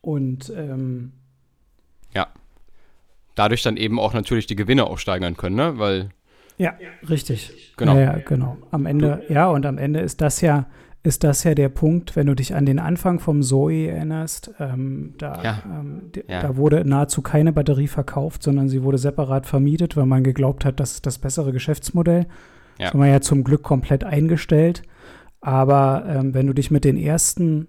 und 0.00 0.52
ähm, 0.54 1.12
ja, 2.14 2.26
dadurch 3.34 3.62
dann 3.62 3.76
eben 3.76 3.98
auch 3.98 4.12
natürlich 4.12 4.46
die 4.46 4.56
Gewinne 4.56 4.84
auch 4.86 4.98
steigern 4.98 5.36
können, 5.36 5.56
ne? 5.56 5.78
Weil 5.78 6.10
ja, 6.58 6.74
richtig. 7.08 7.74
Genau. 7.76 7.94
Ja, 7.96 8.00
ja, 8.00 8.18
genau. 8.18 8.58
Am 8.70 8.86
Ende, 8.86 9.24
ja, 9.28 9.48
und 9.48 9.66
am 9.66 9.76
Ende 9.78 10.00
ist 10.00 10.20
das 10.20 10.40
ja, 10.40 10.66
ist 11.02 11.24
das 11.24 11.42
ja 11.42 11.54
der 11.54 11.68
Punkt, 11.68 12.14
wenn 12.14 12.26
du 12.28 12.34
dich 12.34 12.54
an 12.54 12.64
den 12.64 12.78
Anfang 12.78 13.18
vom 13.18 13.42
Zoe 13.42 13.88
erinnerst, 13.88 14.52
ähm, 14.60 15.14
da, 15.18 15.42
Ja. 15.42 15.62
ähm, 15.66 16.12
da 16.28 16.56
wurde 16.56 16.84
nahezu 16.84 17.22
keine 17.22 17.52
Batterie 17.52 17.88
verkauft, 17.88 18.42
sondern 18.44 18.68
sie 18.68 18.84
wurde 18.84 18.98
separat 18.98 19.46
vermietet, 19.46 19.96
weil 19.96 20.06
man 20.06 20.22
geglaubt 20.22 20.64
hat, 20.64 20.78
das 20.78 20.92
ist 20.92 21.06
das 21.06 21.18
bessere 21.18 21.52
Geschäftsmodell. 21.52 22.26
Das 22.78 22.92
haben 22.92 23.00
wir 23.00 23.08
ja 23.08 23.20
zum 23.20 23.42
Glück 23.44 23.62
komplett 23.62 24.04
eingestellt. 24.04 24.82
Aber 25.40 26.04
ähm, 26.08 26.34
wenn 26.34 26.46
du 26.46 26.52
dich 26.54 26.70
mit 26.70 26.84
den 26.84 26.96
ersten 26.96 27.66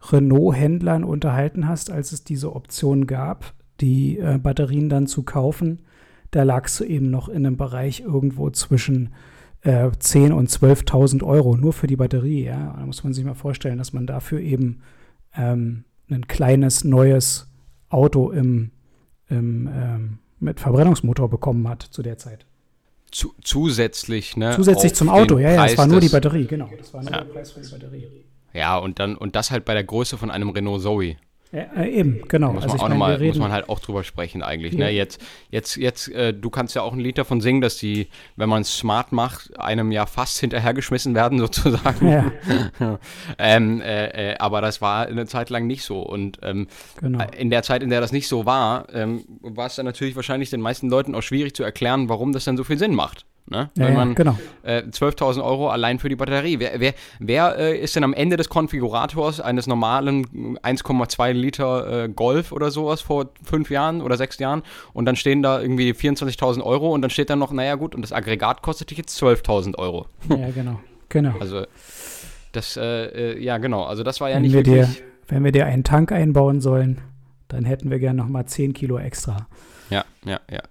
Renault-Händlern 0.00 1.04
unterhalten 1.04 1.68
hast, 1.68 1.90
als 1.90 2.12
es 2.12 2.24
diese 2.24 2.54
Option 2.54 3.06
gab, 3.06 3.54
die 3.80 4.18
äh, 4.18 4.38
Batterien 4.38 4.88
dann 4.88 5.06
zu 5.06 5.22
kaufen, 5.22 5.82
da 6.30 6.42
lagst 6.42 6.78
du 6.80 6.84
eben 6.84 7.10
noch 7.10 7.28
in 7.28 7.46
einem 7.46 7.56
Bereich 7.56 8.00
irgendwo 8.00 8.50
zwischen 8.50 9.14
äh, 9.62 9.86
10.000 9.86 10.32
und 10.32 10.50
12.000 10.50 11.22
Euro 11.22 11.56
nur 11.56 11.72
für 11.72 11.86
die 11.86 11.96
Batterie. 11.96 12.44
Ja? 12.44 12.74
Da 12.78 12.86
muss 12.86 13.04
man 13.04 13.12
sich 13.12 13.24
mal 13.24 13.34
vorstellen, 13.34 13.78
dass 13.78 13.92
man 13.92 14.06
dafür 14.06 14.40
eben 14.40 14.82
ähm, 15.36 15.84
ein 16.10 16.26
kleines 16.26 16.84
neues 16.84 17.48
Auto 17.88 18.30
im, 18.30 18.70
im, 19.28 19.68
ähm, 19.72 20.18
mit 20.40 20.60
Verbrennungsmotor 20.60 21.28
bekommen 21.30 21.68
hat 21.68 21.82
zu 21.82 22.02
der 22.02 22.18
Zeit. 22.18 22.46
Zu, 23.10 23.34
zusätzlich, 23.42 24.36
ne? 24.36 24.52
Zusätzlich 24.54 24.94
zum 24.94 25.08
Auto, 25.08 25.38
ja, 25.38 25.52
ja, 25.52 25.66
das 25.66 25.78
war 25.78 25.86
nur 25.86 26.00
die 26.00 26.08
Batterie, 26.08 26.46
genau. 26.46 26.68
Das 26.76 26.92
war 26.92 27.02
nur 27.02 27.12
Ja. 27.12 27.24
der 27.24 27.32
Preis 27.32 27.52
für 27.52 27.60
die 27.60 27.70
Batterie. 27.70 28.06
Ja, 28.56 28.78
und 28.78 28.98
dann, 28.98 29.16
und 29.16 29.36
das 29.36 29.50
halt 29.50 29.64
bei 29.64 29.74
der 29.74 29.84
Größe 29.84 30.16
von 30.16 30.30
einem 30.30 30.50
Renault 30.50 30.82
Zoe. 30.82 31.16
Ja, 31.52 31.62
äh, 31.76 31.88
eben, 31.90 32.22
genau. 32.28 32.52
Muss 32.52 32.64
also 32.64 32.76
man 32.76 32.76
ich 32.76 32.82
auch 32.82 32.98
meine, 32.98 33.18
mal, 33.18 33.26
muss 33.26 33.38
man 33.38 33.52
halt 33.52 33.68
auch 33.68 33.78
drüber 33.78 34.02
sprechen 34.02 34.42
eigentlich. 34.42 34.72
Ja. 34.74 34.86
Ne? 34.86 34.90
Jetzt, 34.90 35.22
jetzt, 35.50 35.76
jetzt, 35.76 36.08
äh, 36.08 36.34
du 36.34 36.50
kannst 36.50 36.74
ja 36.74 36.82
auch 36.82 36.92
ein 36.92 36.98
Lied 36.98 37.18
davon 37.18 37.40
singen, 37.40 37.60
dass 37.60 37.76
die, 37.78 38.08
wenn 38.34 38.48
man 38.48 38.62
es 38.62 38.76
smart 38.76 39.12
macht, 39.12 39.58
einem 39.58 39.92
ja 39.92 40.06
fast 40.06 40.38
hinterhergeschmissen 40.40 41.14
werden 41.14 41.38
sozusagen. 41.38 42.08
ja, 42.08 42.32
ähm, 43.38 43.80
äh, 43.80 44.32
äh, 44.32 44.36
aber 44.38 44.60
das 44.60 44.80
war 44.80 45.06
eine 45.06 45.26
Zeit 45.26 45.48
lang 45.50 45.66
nicht 45.66 45.84
so. 45.84 46.00
Und 46.00 46.40
ähm, 46.42 46.66
genau. 47.00 47.24
in 47.38 47.50
der 47.50 47.62
Zeit, 47.62 47.82
in 47.82 47.90
der 47.90 48.00
das 48.00 48.10
nicht 48.10 48.26
so 48.26 48.44
war, 48.44 48.92
ähm, 48.92 49.24
war 49.40 49.66
es 49.66 49.76
dann 49.76 49.86
natürlich 49.86 50.16
wahrscheinlich 50.16 50.50
den 50.50 50.60
meisten 50.60 50.90
Leuten 50.90 51.14
auch 51.14 51.22
schwierig 51.22 51.54
zu 51.54 51.62
erklären, 51.62 52.08
warum 52.08 52.32
das 52.32 52.44
dann 52.44 52.56
so 52.56 52.64
viel 52.64 52.78
Sinn 52.78 52.94
macht. 52.94 53.24
Ne? 53.48 53.70
Ja, 53.76 53.86
Wenn 53.86 53.92
ja, 53.92 53.98
man 53.98 54.14
genau. 54.16 54.38
äh, 54.64 54.82
12.000 54.82 55.42
Euro 55.44 55.68
allein 55.68 56.00
für 56.00 56.08
die 56.08 56.16
Batterie. 56.16 56.58
Wer, 56.58 56.80
wer, 56.80 56.94
wer 57.20 57.56
äh, 57.58 57.78
ist 57.78 57.94
denn 57.94 58.02
am 58.02 58.12
Ende 58.12 58.36
des 58.36 58.48
Konfigurators 58.48 59.40
eines 59.40 59.68
normalen 59.68 60.58
1,2 60.58 61.32
Liter 61.32 62.04
äh, 62.04 62.08
Golf 62.08 62.50
oder 62.50 62.72
sowas 62.72 63.02
vor 63.02 63.30
fünf 63.44 63.70
Jahren 63.70 64.02
oder 64.02 64.16
sechs 64.16 64.38
Jahren 64.38 64.62
und 64.92 65.04
dann 65.04 65.14
stehen 65.14 65.42
da 65.42 65.60
irgendwie 65.60 65.92
24.000 65.92 66.60
Euro 66.62 66.92
und 66.92 67.02
dann 67.02 67.10
steht 67.10 67.30
dann 67.30 67.38
noch, 67.38 67.52
naja 67.52 67.76
gut, 67.76 67.94
und 67.94 68.02
das 68.02 68.12
Aggregat 68.12 68.62
kostet 68.62 68.90
dich 68.90 68.98
jetzt 68.98 69.22
12.000 69.22 69.78
Euro. 69.78 70.06
Ja, 70.28 70.50
genau. 70.50 70.80
Genau. 71.08 71.34
Also 71.38 71.66
das, 72.50 72.76
äh, 72.76 73.34
äh, 73.34 73.40
ja 73.40 73.58
genau, 73.58 73.84
also 73.84 74.02
das 74.02 74.20
war 74.20 74.28
ja 74.28 74.36
wenn, 74.36 74.42
nicht 74.42 74.54
wir 74.54 74.64
dir, 74.64 74.88
wenn 75.28 75.44
wir 75.44 75.52
dir 75.52 75.66
einen 75.66 75.84
Tank 75.84 76.10
einbauen 76.10 76.60
sollen, 76.60 77.00
dann 77.46 77.64
hätten 77.64 77.90
wir 77.90 78.00
gern 78.00 78.16
nochmal 78.16 78.46
10 78.46 78.72
Kilo 78.72 78.98
extra. 78.98 79.46
Ja, 79.88 80.04
ja, 80.24 80.40
ja. 80.50 80.62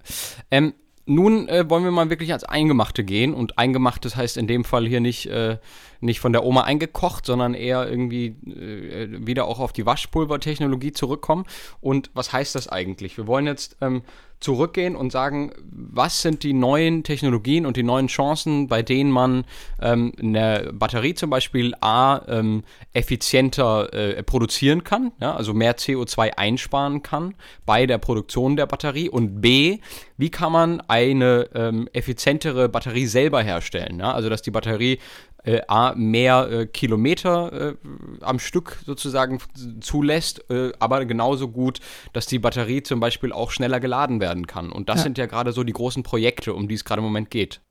Ähm, 0.52 0.74
nun 1.06 1.48
äh, 1.48 1.70
wollen 1.70 1.84
wir 1.84 1.92
mal 1.92 2.10
wirklich 2.10 2.32
ans 2.32 2.44
Eingemachte 2.44 3.04
gehen 3.04 3.34
und 3.34 3.58
Eingemachtes 3.58 4.16
heißt 4.16 4.38
in 4.38 4.48
dem 4.48 4.64
Fall 4.64 4.88
hier 4.88 5.00
nicht, 5.00 5.28
äh, 5.28 5.58
nicht 6.06 6.20
von 6.20 6.32
der 6.32 6.46
Oma 6.46 6.62
eingekocht, 6.62 7.26
sondern 7.26 7.54
eher 7.54 7.90
irgendwie 7.90 8.28
äh, 8.48 9.26
wieder 9.26 9.46
auch 9.46 9.60
auf 9.60 9.74
die 9.74 9.86
Waschpulvertechnologie 9.86 10.94
zurückkommen. 10.94 11.46
Und 11.82 12.12
was 12.14 12.32
heißt 12.32 12.56
das 12.56 12.68
eigentlich? 12.68 13.18
Wir 13.18 13.28
wollen 13.28 13.48
jetzt 13.48 13.78
ähm, 13.82 14.04
zurückgehen 14.40 14.96
und 14.96 15.12
sagen, 15.12 15.52
was 15.72 16.22
sind 16.22 16.44
die 16.44 16.54
neuen 16.54 17.04
Technologien 17.04 17.66
und 17.66 17.78
die 17.78 17.84
neuen 17.84 18.08
Chancen, 18.08 18.68
bei 18.68 18.84
denen 18.84 19.12
man 19.12 19.46
ähm, 19.82 20.14
eine 20.22 20.72
Batterie 20.74 21.16
zum 21.16 21.30
Beispiel 21.30 21.74
A 21.82 22.22
ähm, 22.28 22.64
effizienter 22.94 23.94
äh, 23.94 24.24
produzieren 24.24 24.84
kann, 24.84 25.12
ja, 25.20 25.36
also 25.36 25.54
mehr 25.54 25.78
CO2 25.78 26.38
einsparen 26.38 27.02
kann 27.02 27.34
bei 27.66 27.86
der 27.86 27.98
Produktion 27.98 28.56
der 28.56 28.68
Batterie 28.68 29.10
und 29.10 29.42
B, 29.42 29.80
wie 30.18 30.30
kann 30.30 30.52
man 30.52 30.82
eine 30.82 31.50
ähm, 31.56 31.90
effizientere 31.94 32.70
Batterie 32.70 33.08
selber 33.08 33.42
herstellen, 33.42 34.00
ja, 34.00 34.14
also 34.14 34.30
dass 34.30 34.42
die 34.42 34.52
Batterie 34.52 35.00
äh, 35.46 35.62
A, 35.68 35.94
mehr 35.96 36.50
äh, 36.52 36.66
Kilometer 36.66 37.72
äh, 37.72 37.76
am 38.22 38.40
Stück 38.40 38.80
sozusagen 38.86 39.40
zulässt, 39.80 40.50
äh, 40.50 40.72
aber 40.80 41.06
genauso 41.06 41.48
gut, 41.50 41.80
dass 42.14 42.26
die 42.26 42.40
Batterie 42.40 42.84
zum 42.84 43.00
Beispiel 43.00 43.32
auch 43.32 43.52
schneller 43.52 43.80
geladen 43.80 44.20
werden 44.20 44.48
kann. 44.48 44.72
Und 44.72 44.90
das 44.90 44.98
Ja. 44.98 45.04
sind 45.04 45.18
ja 45.18 45.26
gerade 45.28 45.52
so 45.52 45.64
die 45.64 45.74
großen 45.74 46.04
Projekte, 46.04 46.54
um 46.54 46.68
die 46.68 46.76
es 46.76 46.84
gerade 46.86 47.00
im 47.00 47.06
Moment 47.06 47.30
geht. 47.30 47.62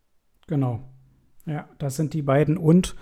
Genau. 0.47 0.81
Ja, 1.47 1.69
das 1.79 1.97
sind 1.97 2.15
die 2.15 2.23
beiden. 2.23 2.57
Und 2.57 2.95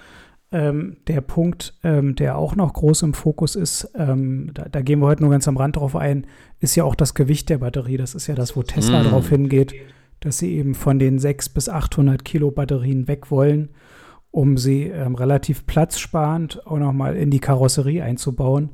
ähm, 0.50 0.98
der 1.06 1.20
Punkt, 1.22 1.74
ähm, 1.82 2.14
der 2.14 2.36
auch 2.36 2.56
noch 2.56 2.72
groß 2.74 3.02
im 3.02 3.14
Fokus 3.14 3.56
ist, 3.56 3.90
ähm, 3.96 4.50
da, 4.52 4.64
da 4.68 4.82
gehen 4.82 4.98
wir 5.00 5.06
heute 5.06 5.22
nur 5.22 5.30
ganz 5.30 5.48
am 5.48 5.56
Rand 5.56 5.76
drauf 5.76 5.96
ein, 5.96 6.26
ist 6.60 6.74
ja 6.76 6.84
auch 6.84 6.94
das 6.94 7.14
Gewicht 7.14 7.48
der 7.48 7.58
Batterie. 7.58 7.96
Das 7.96 8.14
ist 8.14 8.26
ja 8.26 8.34
das, 8.34 8.54
wo 8.56 8.62
Tesla 8.62 9.02
Mm. 9.02 9.06
drauf 9.06 9.28
hingeht, 9.28 9.74
dass 10.20 10.38
sie 10.38 10.54
eben 10.56 10.74
von 10.74 10.98
den 10.98 11.18
600 11.18 11.54
bis 11.54 11.68
800 11.68 12.24
Kilo 12.24 12.50
Batterien 12.50 13.08
weg 13.08 13.30
wollen, 13.30 13.70
um 14.32 14.56
sie 14.56 14.84
ähm, 14.84 15.14
relativ 15.14 15.66
platzsparend 15.66 16.66
auch 16.66 16.78
nochmal 16.78 17.16
in 17.16 17.30
die 17.30 17.38
Karosserie 17.38 18.02
einzubauen. 18.02 18.70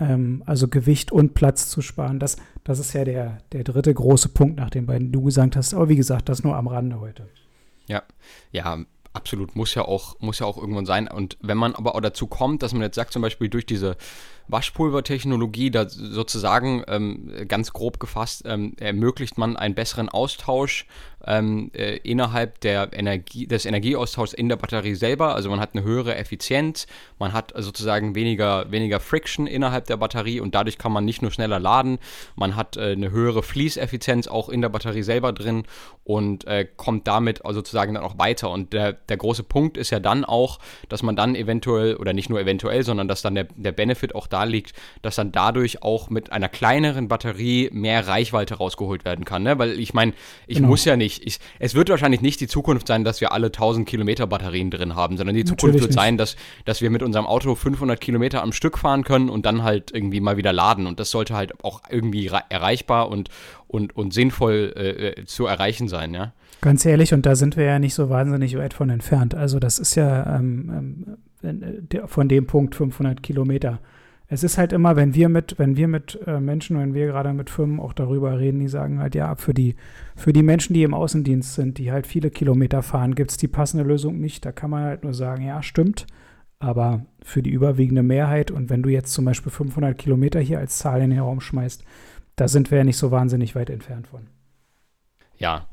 Ähm, 0.00 0.42
also 0.46 0.68
Gewicht 0.68 1.12
und 1.12 1.34
Platz 1.34 1.68
zu 1.68 1.82
sparen. 1.82 2.18
Das, 2.18 2.36
das 2.64 2.78
ist 2.78 2.94
ja 2.94 3.04
der, 3.04 3.38
der 3.52 3.62
dritte 3.62 3.92
große 3.92 4.30
Punkt 4.30 4.56
nach 4.56 4.70
den 4.70 4.86
beiden, 4.86 5.12
du 5.12 5.22
gesagt 5.22 5.54
hast. 5.54 5.74
Aber 5.74 5.88
wie 5.90 5.96
gesagt, 5.96 6.28
das 6.30 6.42
nur 6.42 6.56
am 6.56 6.66
Rande 6.66 6.98
heute. 6.98 7.28
Ja, 7.86 8.02
ja, 8.52 8.78
absolut. 9.12 9.54
Muss 9.54 9.74
ja 9.74 9.82
auch, 9.82 10.18
muss 10.20 10.38
ja 10.38 10.46
auch 10.46 10.56
irgendwann 10.56 10.86
sein. 10.86 11.08
Und 11.08 11.36
wenn 11.42 11.58
man 11.58 11.74
aber 11.74 11.94
auch 11.94 12.00
dazu 12.00 12.26
kommt, 12.26 12.62
dass 12.62 12.72
man 12.72 12.80
jetzt 12.80 12.96
sagt, 12.96 13.12
zum 13.12 13.20
Beispiel 13.20 13.50
durch 13.50 13.66
diese 13.66 13.96
Waschpulvertechnologie, 14.48 15.70
da 15.70 15.88
sozusagen 15.88 16.84
ähm, 16.88 17.32
ganz 17.48 17.72
grob 17.72 18.00
gefasst, 18.00 18.42
ähm, 18.46 18.74
ermöglicht 18.78 19.38
man 19.38 19.56
einen 19.56 19.74
besseren 19.74 20.08
Austausch 20.08 20.86
ähm, 21.26 21.70
äh, 21.74 21.96
innerhalb 21.98 22.60
der 22.60 22.90
Energie, 22.92 23.46
des 23.46 23.64
Energieaustauschs 23.64 24.32
in 24.32 24.48
der 24.48 24.56
Batterie 24.56 24.94
selber. 24.94 25.34
Also 25.34 25.50
man 25.50 25.60
hat 25.60 25.74
eine 25.74 25.84
höhere 25.84 26.16
Effizienz, 26.16 26.86
man 27.18 27.32
hat 27.32 27.52
sozusagen 27.56 28.14
weniger, 28.14 28.70
weniger 28.70 29.00
Friction 29.00 29.46
innerhalb 29.46 29.86
der 29.86 29.96
Batterie 29.96 30.40
und 30.40 30.54
dadurch 30.54 30.78
kann 30.78 30.92
man 30.92 31.04
nicht 31.04 31.22
nur 31.22 31.30
schneller 31.30 31.60
laden, 31.60 31.98
man 32.34 32.56
hat 32.56 32.76
äh, 32.76 32.92
eine 32.92 33.10
höhere 33.10 33.42
Fließeffizienz 33.42 34.26
auch 34.26 34.48
in 34.48 34.60
der 34.60 34.68
Batterie 34.68 35.02
selber 35.02 35.32
drin 35.32 35.64
und 36.04 36.46
äh, 36.46 36.66
kommt 36.76 37.06
damit 37.06 37.40
sozusagen 37.48 37.94
dann 37.94 38.02
auch 38.02 38.18
weiter. 38.18 38.50
Und 38.50 38.72
der, 38.72 38.92
der 38.92 39.16
große 39.16 39.44
Punkt 39.44 39.76
ist 39.76 39.90
ja 39.90 40.00
dann 40.00 40.24
auch, 40.24 40.58
dass 40.88 41.02
man 41.02 41.16
dann 41.16 41.34
eventuell, 41.34 41.96
oder 41.96 42.12
nicht 42.12 42.30
nur 42.30 42.40
eventuell, 42.40 42.82
sondern 42.82 43.08
dass 43.08 43.22
dann 43.22 43.34
der, 43.34 43.44
der 43.54 43.72
Benefit 43.72 44.14
auch 44.14 44.26
da 44.32 44.44
liegt, 44.44 44.72
dass 45.02 45.16
dann 45.16 45.32
dadurch 45.32 45.82
auch 45.82 46.10
mit 46.10 46.32
einer 46.32 46.48
kleineren 46.48 47.08
Batterie 47.08 47.68
mehr 47.72 48.06
Reichweite 48.08 48.54
rausgeholt 48.54 49.04
werden 49.04 49.24
kann. 49.24 49.42
Ne? 49.42 49.58
Weil 49.58 49.78
ich 49.78 49.94
meine, 49.94 50.12
ich 50.46 50.56
Genau. 50.56 50.68
muss 50.68 50.84
ja 50.84 50.96
nicht, 50.96 51.26
ich, 51.26 51.38
es 51.58 51.74
wird 51.74 51.88
wahrscheinlich 51.90 52.20
nicht 52.20 52.40
die 52.40 52.46
Zukunft 52.46 52.86
sein, 52.86 53.04
dass 53.04 53.20
wir 53.20 53.32
alle 53.32 53.46
1000 53.48 53.88
Kilometer 53.88 54.26
Batterien 54.26 54.70
drin 54.70 54.94
haben, 54.94 55.16
sondern 55.16 55.34
die 55.34 55.44
Zukunft 55.44 55.62
Natürlich 55.64 55.80
wird 55.82 55.90
nicht. 55.90 55.98
sein, 55.98 56.16
dass, 56.18 56.36
dass 56.64 56.80
wir 56.80 56.90
mit 56.90 57.02
unserem 57.02 57.26
Auto 57.26 57.54
500 57.54 58.00
Kilometer 58.00 58.42
am 58.42 58.52
Stück 58.52 58.78
fahren 58.78 59.04
können 59.04 59.28
und 59.28 59.44
dann 59.46 59.62
halt 59.62 59.90
irgendwie 59.92 60.20
mal 60.20 60.36
wieder 60.36 60.52
laden. 60.52 60.86
Und 60.86 61.00
das 61.00 61.10
sollte 61.10 61.34
halt 61.34 61.64
auch 61.64 61.82
irgendwie 61.90 62.30
erreichbar 62.48 63.08
und, 63.08 63.28
und, 63.68 63.96
und 63.96 64.12
sinnvoll 64.14 64.72
äh, 64.76 65.08
äh, 65.20 65.24
zu 65.26 65.46
erreichen 65.46 65.88
sein, 65.88 66.14
ja. 66.14 66.32
Ganz 66.60 66.84
ehrlich, 66.86 67.12
und 67.12 67.26
da 67.26 67.34
sind 67.34 67.56
wir 67.56 67.64
ja 67.64 67.78
nicht 67.80 67.94
so 67.94 68.08
wahnsinnig 68.08 68.56
weit 68.56 68.72
von 68.72 68.88
entfernt. 68.88 69.34
Also 69.34 69.58
das 69.58 69.80
ist 69.80 69.96
ja 69.96 70.36
ähm, 70.36 71.16
ähm, 71.42 71.88
äh, 71.90 72.06
von 72.06 72.28
dem 72.28 72.46
Punkt 72.46 72.76
500 72.76 73.20
Kilometer. 73.22 73.80
Es 74.32 74.42
ist 74.42 74.56
halt 74.56 74.72
immer, 74.72 74.96
wenn 74.96 75.14
wir 75.14 75.28
mit, 75.28 75.58
wenn 75.58 75.76
wir 75.76 75.88
mit 75.88 76.18
äh, 76.26 76.40
Menschen, 76.40 76.78
wenn 76.78 76.94
wir 76.94 77.04
gerade 77.04 77.34
mit 77.34 77.50
Firmen 77.50 77.78
auch 77.78 77.92
darüber 77.92 78.38
reden, 78.38 78.60
die 78.60 78.68
sagen 78.68 78.98
halt, 78.98 79.14
ja, 79.14 79.34
für 79.34 79.52
die, 79.52 79.76
für 80.16 80.32
die 80.32 80.42
Menschen, 80.42 80.72
die 80.72 80.84
im 80.84 80.94
Außendienst 80.94 81.52
sind, 81.52 81.76
die 81.76 81.92
halt 81.92 82.06
viele 82.06 82.30
Kilometer 82.30 82.82
fahren, 82.82 83.14
gibt 83.14 83.30
es 83.30 83.36
die 83.36 83.46
passende 83.46 83.84
Lösung 83.84 84.20
nicht. 84.20 84.46
Da 84.46 84.50
kann 84.50 84.70
man 84.70 84.84
halt 84.84 85.04
nur 85.04 85.12
sagen, 85.12 85.44
ja, 85.44 85.62
stimmt. 85.62 86.06
Aber 86.60 87.04
für 87.22 87.42
die 87.42 87.50
überwiegende 87.50 88.02
Mehrheit, 88.02 88.50
und 88.50 88.70
wenn 88.70 88.82
du 88.82 88.88
jetzt 88.88 89.12
zum 89.12 89.26
Beispiel 89.26 89.52
500 89.52 89.98
Kilometer 89.98 90.40
hier 90.40 90.60
als 90.60 90.78
Zahl 90.78 91.02
in 91.02 91.10
den 91.10 91.18
Raum 91.18 91.42
schmeißt, 91.42 91.84
da 92.36 92.48
sind 92.48 92.70
wir 92.70 92.78
ja 92.78 92.84
nicht 92.84 92.96
so 92.96 93.10
wahnsinnig 93.10 93.54
weit 93.54 93.68
entfernt 93.68 94.06
von. 94.06 94.28
Ja. 95.36 95.66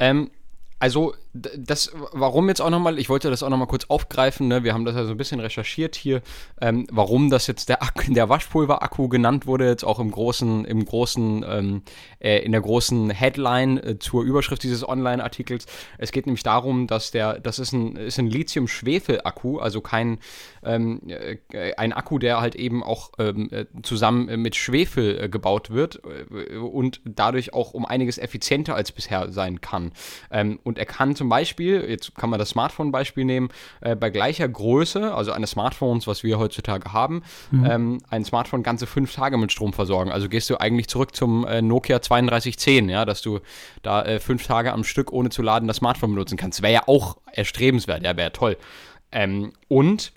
Ähm, 0.00 0.32
also, 0.80 1.14
das, 1.34 1.90
warum 2.12 2.48
jetzt 2.48 2.60
auch 2.60 2.68
nochmal, 2.68 2.98
ich 2.98 3.08
wollte 3.08 3.30
das 3.30 3.42
auch 3.42 3.48
nochmal 3.48 3.66
kurz 3.66 3.86
aufgreifen, 3.86 4.48
ne? 4.48 4.64
wir 4.64 4.74
haben 4.74 4.84
das 4.84 4.94
ja 4.94 5.04
so 5.04 5.12
ein 5.12 5.16
bisschen 5.16 5.40
recherchiert 5.40 5.96
hier, 5.96 6.20
ähm, 6.60 6.86
warum 6.90 7.30
das 7.30 7.46
jetzt 7.46 7.70
der, 7.70 7.82
Akku, 7.82 8.12
der 8.12 8.28
Waschpulverakku 8.28 9.08
genannt 9.08 9.46
wurde, 9.46 9.66
jetzt 9.66 9.84
auch 9.84 9.98
im 9.98 10.10
großen, 10.10 10.66
im 10.66 10.84
großen, 10.84 11.44
ähm, 11.48 11.82
äh, 12.18 12.40
in 12.40 12.52
der 12.52 12.60
großen 12.60 13.08
Headline 13.08 13.78
äh, 13.78 13.98
zur 13.98 14.24
Überschrift 14.24 14.62
dieses 14.62 14.86
Online-Artikels. 14.86 15.64
Es 15.96 16.12
geht 16.12 16.26
nämlich 16.26 16.42
darum, 16.42 16.86
dass 16.86 17.12
der, 17.12 17.40
das 17.40 17.58
ist 17.58 17.72
ein, 17.72 17.96
ist 17.96 18.18
ein 18.18 18.26
Lithium-Schwefel-Akku, 18.26 19.58
also 19.58 19.80
kein, 19.80 20.18
ähm, 20.62 21.00
äh, 21.08 21.74
ein 21.76 21.94
Akku, 21.94 22.18
der 22.18 22.42
halt 22.42 22.56
eben 22.56 22.82
auch 22.82 23.12
ähm, 23.18 23.48
äh, 23.52 23.64
zusammen 23.82 24.28
äh, 24.28 24.36
mit 24.36 24.54
Schwefel 24.54 25.18
äh, 25.24 25.28
gebaut 25.30 25.70
wird 25.70 26.02
und 26.60 27.00
dadurch 27.04 27.54
auch 27.54 27.72
um 27.72 27.86
einiges 27.86 28.18
effizienter 28.18 28.74
als 28.74 28.92
bisher 28.92 29.32
sein 29.32 29.62
kann. 29.62 29.92
Ähm, 30.30 30.58
und 30.62 30.78
er 30.78 30.84
kann 30.84 31.14
zum 31.22 31.28
Beispiel, 31.28 31.88
jetzt 31.88 32.16
kann 32.16 32.30
man 32.30 32.40
das 32.40 32.48
Smartphone-Beispiel 32.48 33.24
nehmen, 33.24 33.50
äh, 33.80 33.94
bei 33.94 34.10
gleicher 34.10 34.48
Größe, 34.48 35.14
also 35.14 35.30
eines 35.30 35.50
Smartphones, 35.50 36.08
was 36.08 36.24
wir 36.24 36.36
heutzutage 36.40 36.92
haben, 36.92 37.22
mhm. 37.52 37.64
ähm, 37.64 37.98
ein 38.10 38.24
Smartphone 38.24 38.64
ganze 38.64 38.88
fünf 38.88 39.14
Tage 39.14 39.38
mit 39.38 39.52
Strom 39.52 39.72
versorgen. 39.72 40.10
Also 40.10 40.28
gehst 40.28 40.50
du 40.50 40.56
eigentlich 40.58 40.88
zurück 40.88 41.14
zum 41.14 41.46
äh, 41.46 41.62
Nokia 41.62 42.00
3210, 42.00 42.88
ja, 42.88 43.04
dass 43.04 43.22
du 43.22 43.38
da 43.82 44.02
äh, 44.02 44.18
fünf 44.18 44.44
Tage 44.48 44.72
am 44.72 44.82
Stück 44.82 45.12
ohne 45.12 45.30
zu 45.30 45.42
laden 45.42 45.68
das 45.68 45.76
Smartphone 45.76 46.10
benutzen 46.10 46.36
kannst. 46.36 46.60
Wäre 46.60 46.72
ja 46.72 46.82
auch 46.88 47.18
erstrebenswert, 47.30 48.02
ja, 48.02 48.16
wäre 48.16 48.32
toll. 48.32 48.56
Ähm, 49.12 49.52
und 49.68 50.12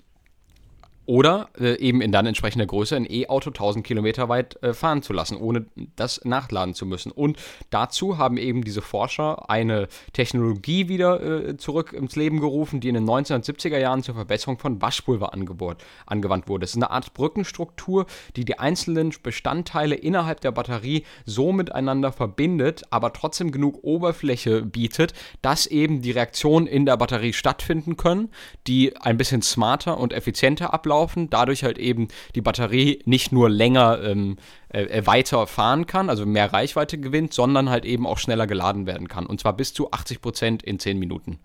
oder 1.06 1.48
äh, 1.58 1.78
eben 1.78 2.00
in 2.00 2.12
dann 2.12 2.26
entsprechender 2.26 2.66
Größe 2.66 2.96
ein 2.96 3.06
E-Auto 3.08 3.50
1000 3.50 3.86
Kilometer 3.86 4.28
weit 4.28 4.60
äh, 4.62 4.74
fahren 4.74 5.02
zu 5.02 5.12
lassen, 5.12 5.36
ohne 5.36 5.66
das 5.94 6.24
nachladen 6.24 6.74
zu 6.74 6.84
müssen. 6.84 7.12
Und 7.12 7.38
dazu 7.70 8.18
haben 8.18 8.36
eben 8.36 8.64
diese 8.64 8.82
Forscher 8.82 9.48
eine 9.48 9.86
Technologie 10.12 10.88
wieder 10.88 11.22
äh, 11.22 11.56
zurück 11.56 11.92
ins 11.92 12.16
Leben 12.16 12.40
gerufen, 12.40 12.80
die 12.80 12.88
in 12.88 12.94
den 12.94 13.08
1970er 13.08 13.78
Jahren 13.78 14.02
zur 14.02 14.16
Verbesserung 14.16 14.58
von 14.58 14.82
Waschpulver 14.82 15.32
angewandt 15.32 16.48
wurde. 16.48 16.64
Es 16.64 16.70
ist 16.70 16.76
eine 16.76 16.90
Art 16.90 17.14
Brückenstruktur, 17.14 18.06
die 18.34 18.44
die 18.44 18.58
einzelnen 18.58 19.14
Bestandteile 19.22 19.94
innerhalb 19.94 20.40
der 20.40 20.50
Batterie 20.50 21.04
so 21.24 21.52
miteinander 21.52 22.10
verbindet, 22.10 22.82
aber 22.90 23.12
trotzdem 23.12 23.52
genug 23.52 23.78
Oberfläche 23.82 24.62
bietet, 24.62 25.14
dass 25.40 25.66
eben 25.66 26.02
die 26.02 26.10
Reaktionen 26.10 26.66
in 26.66 26.84
der 26.84 26.96
Batterie 26.96 27.32
stattfinden 27.32 27.96
können, 27.96 28.30
die 28.66 28.96
ein 28.96 29.16
bisschen 29.16 29.42
smarter 29.42 29.98
und 29.98 30.12
effizienter 30.12 30.74
ablaufen 30.74 30.95
laufen, 30.96 31.28
dadurch 31.28 31.62
halt 31.62 31.78
eben 31.78 32.08
die 32.34 32.40
Batterie 32.40 33.00
nicht 33.04 33.32
nur 33.32 33.50
länger 33.50 34.02
ähm, 34.02 34.36
äh, 34.70 35.02
weiter 35.04 35.46
fahren 35.46 35.86
kann, 35.86 36.08
also 36.08 36.24
mehr 36.24 36.52
Reichweite 36.52 36.98
gewinnt, 36.98 37.34
sondern 37.34 37.68
halt 37.68 37.84
eben 37.84 38.06
auch 38.06 38.18
schneller 38.18 38.46
geladen 38.46 38.86
werden 38.86 39.08
kann. 39.08 39.26
Und 39.26 39.40
zwar 39.40 39.54
bis 39.54 39.74
zu 39.74 39.90
80 39.90 40.22
Prozent 40.22 40.62
in 40.62 40.78
10 40.78 40.98
Minuten. 40.98 41.38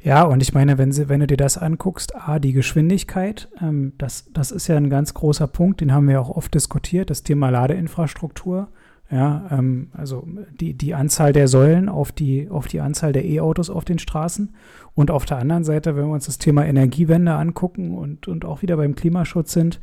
Ja, 0.00 0.22
und 0.22 0.40
ich 0.40 0.54
meine, 0.54 0.78
wenn, 0.78 0.92
sie, 0.92 1.08
wenn 1.08 1.18
du 1.18 1.26
dir 1.26 1.36
das 1.36 1.58
anguckst, 1.58 2.14
A, 2.14 2.38
die 2.38 2.52
Geschwindigkeit, 2.52 3.48
ähm, 3.60 3.94
das, 3.98 4.26
das 4.32 4.52
ist 4.52 4.68
ja 4.68 4.76
ein 4.76 4.90
ganz 4.90 5.14
großer 5.14 5.48
Punkt, 5.48 5.80
den 5.80 5.92
haben 5.92 6.06
wir 6.06 6.20
auch 6.20 6.30
oft 6.30 6.54
diskutiert, 6.54 7.10
das 7.10 7.24
Thema 7.24 7.50
Ladeinfrastruktur. 7.50 8.68
Ja, 9.10 9.46
ähm, 9.50 9.88
also 9.92 10.26
die, 10.60 10.74
die 10.74 10.94
Anzahl 10.94 11.32
der 11.32 11.46
Säulen 11.46 11.88
auf 11.88 12.10
die, 12.10 12.48
auf 12.48 12.66
die 12.66 12.80
Anzahl 12.80 13.12
der 13.12 13.24
E-Autos 13.24 13.70
auf 13.70 13.84
den 13.84 13.98
Straßen. 13.98 14.54
Und 14.94 15.10
auf 15.10 15.24
der 15.24 15.38
anderen 15.38 15.64
Seite, 15.64 15.96
wenn 15.96 16.06
wir 16.06 16.14
uns 16.14 16.26
das 16.26 16.38
Thema 16.38 16.64
Energiewende 16.64 17.34
angucken 17.34 17.96
und, 17.96 18.28
und 18.28 18.44
auch 18.44 18.62
wieder 18.62 18.76
beim 18.76 18.94
Klimaschutz 18.94 19.52
sind, 19.52 19.80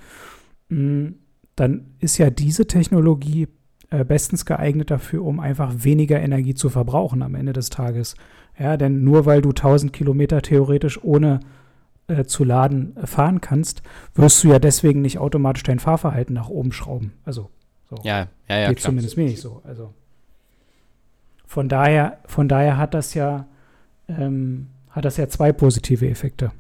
mh, 0.70 0.80
mm, 0.80 1.16
dann 1.56 1.86
ist 2.00 2.18
ja 2.18 2.30
diese 2.30 2.66
Technologie 2.66 3.48
äh, 3.90 4.06
bestens 4.06 4.46
geeignet 4.46 4.90
dafür, 4.90 5.24
um 5.24 5.40
einfach 5.40 5.74
weniger 5.84 6.20
Energie 6.20 6.56
zu 6.56 6.70
verbrauchen 6.70 7.22
am 7.22 7.36
Ende 7.36 7.54
des 7.54 7.70
Tages. 7.70 8.16
Ja, 8.58 8.78
denn 8.78 9.04
nur 9.04 9.26
weil 9.26 9.42
du 9.42 9.50
1000 9.50 9.94
Kilometer 9.94 10.42
theoretisch 10.42 11.04
ohne 11.04 11.42
äh, 12.08 12.24
zu 12.24 12.44
laden 12.44 12.96
äh, 12.98 13.06
fahren 13.06 13.42
kannst, 13.42 13.84
wirst 14.16 14.44
du 14.44 14.50
ja 14.50 14.60
deswegen 14.60 15.02
nicht 15.02 15.20
automatisch 15.20 15.64
dein 15.64 15.80
Fahrverhalten 15.80 16.34
nach 16.34 16.50
oben 16.50 16.72
schrauben. 16.72 17.14
Also 17.26 17.50
so. 17.92 18.02
Ja, 18.04 18.28
ja, 18.48 18.60
ja. 18.60 18.70
Geht 18.70 18.78
klar. 18.78 18.90
zumindest 18.90 19.18
mir 19.18 19.26
nicht 19.26 19.42
so. 19.42 19.62
Also 19.64 19.94
von 21.46 21.68
daher, 21.68 22.20
von 22.26 22.48
daher 22.48 22.78
hat 22.78 22.94
das 22.94 23.14
ja, 23.14 23.46
ähm, 24.08 24.70
hat 24.90 25.06
das 25.06 25.18
ja 25.18 25.28
zwei 25.28 25.52
positive 25.52 26.10
Effekte. 26.10 26.52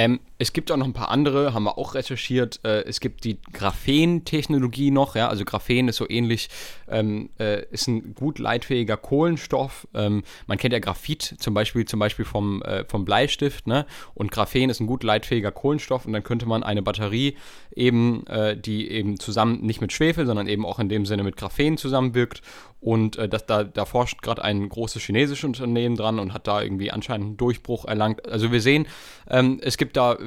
Ähm, 0.00 0.20
es 0.38 0.54
gibt 0.54 0.72
auch 0.72 0.78
noch 0.78 0.86
ein 0.86 0.94
paar 0.94 1.10
andere, 1.10 1.52
haben 1.52 1.64
wir 1.64 1.76
auch 1.76 1.94
recherchiert. 1.94 2.60
Äh, 2.64 2.84
es 2.84 3.00
gibt 3.00 3.24
die 3.24 3.38
Graphen-Technologie 3.52 4.90
noch, 4.90 5.14
ja, 5.14 5.28
also 5.28 5.44
Graphen 5.44 5.88
ist 5.88 5.96
so 5.96 6.08
ähnlich, 6.08 6.48
ähm, 6.88 7.28
äh, 7.38 7.66
ist 7.66 7.86
ein 7.86 8.14
gut 8.14 8.38
leitfähiger 8.38 8.96
Kohlenstoff. 8.96 9.86
Ähm, 9.92 10.22
man 10.46 10.56
kennt 10.56 10.72
ja 10.72 10.78
Graphit 10.78 11.34
zum 11.38 11.52
Beispiel, 11.52 11.84
zum 11.84 12.00
Beispiel 12.00 12.24
vom, 12.24 12.62
äh, 12.62 12.86
vom 12.86 13.04
Bleistift, 13.04 13.66
ne? 13.66 13.84
Und 14.14 14.30
Graphen 14.30 14.70
ist 14.70 14.80
ein 14.80 14.86
gut 14.86 15.02
leitfähiger 15.02 15.52
Kohlenstoff 15.52 16.06
und 16.06 16.14
dann 16.14 16.22
könnte 16.22 16.46
man 16.46 16.62
eine 16.62 16.80
Batterie 16.80 17.36
eben, 17.74 18.26
äh, 18.26 18.56
die 18.56 18.90
eben 18.90 19.18
zusammen 19.18 19.60
nicht 19.62 19.80
mit 19.80 19.92
Schwefel, 19.92 20.26
sondern 20.26 20.46
eben 20.46 20.66
auch 20.66 20.78
in 20.78 20.88
dem 20.88 21.06
Sinne 21.06 21.22
mit 21.22 21.36
Graphen 21.36 21.76
zusammenwirkt 21.76 22.42
und 22.80 23.16
äh, 23.16 23.28
das, 23.28 23.46
da, 23.46 23.62
da 23.62 23.84
forscht 23.84 24.22
gerade 24.22 24.42
ein 24.42 24.68
großes 24.68 25.02
chinesisches 25.02 25.44
Unternehmen 25.44 25.96
dran 25.96 26.18
und 26.18 26.32
hat 26.32 26.46
da 26.46 26.62
irgendwie 26.62 26.90
anscheinend 26.90 27.26
einen 27.26 27.36
Durchbruch 27.36 27.84
erlangt. 27.84 28.26
Also 28.26 28.52
wir 28.52 28.60
sehen, 28.62 28.86
ähm, 29.28 29.60
es 29.62 29.76
gibt 29.76 29.96
da 29.96 30.14
äh, 30.14 30.18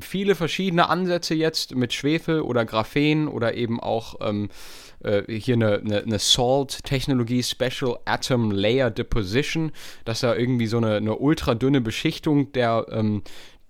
viele 0.00 0.34
verschiedene 0.34 0.88
Ansätze 0.88 1.34
jetzt 1.34 1.74
mit 1.74 1.92
Schwefel 1.92 2.40
oder 2.40 2.64
Graphen 2.64 3.28
oder 3.28 3.54
eben 3.54 3.80
auch 3.80 4.14
ähm, 4.22 4.48
äh, 5.04 5.22
hier 5.30 5.56
eine, 5.56 5.78
eine, 5.78 6.02
eine 6.02 6.18
Salt-Technologie, 6.18 7.42
Special 7.42 7.98
Atom 8.06 8.50
Layer 8.50 8.90
Deposition, 8.90 9.72
dass 10.06 10.20
da 10.20 10.34
irgendwie 10.34 10.66
so 10.66 10.78
eine, 10.78 10.96
eine 10.96 11.16
ultradünne 11.16 11.82
Beschichtung 11.82 12.52
der, 12.52 12.86
ähm, 12.90 13.22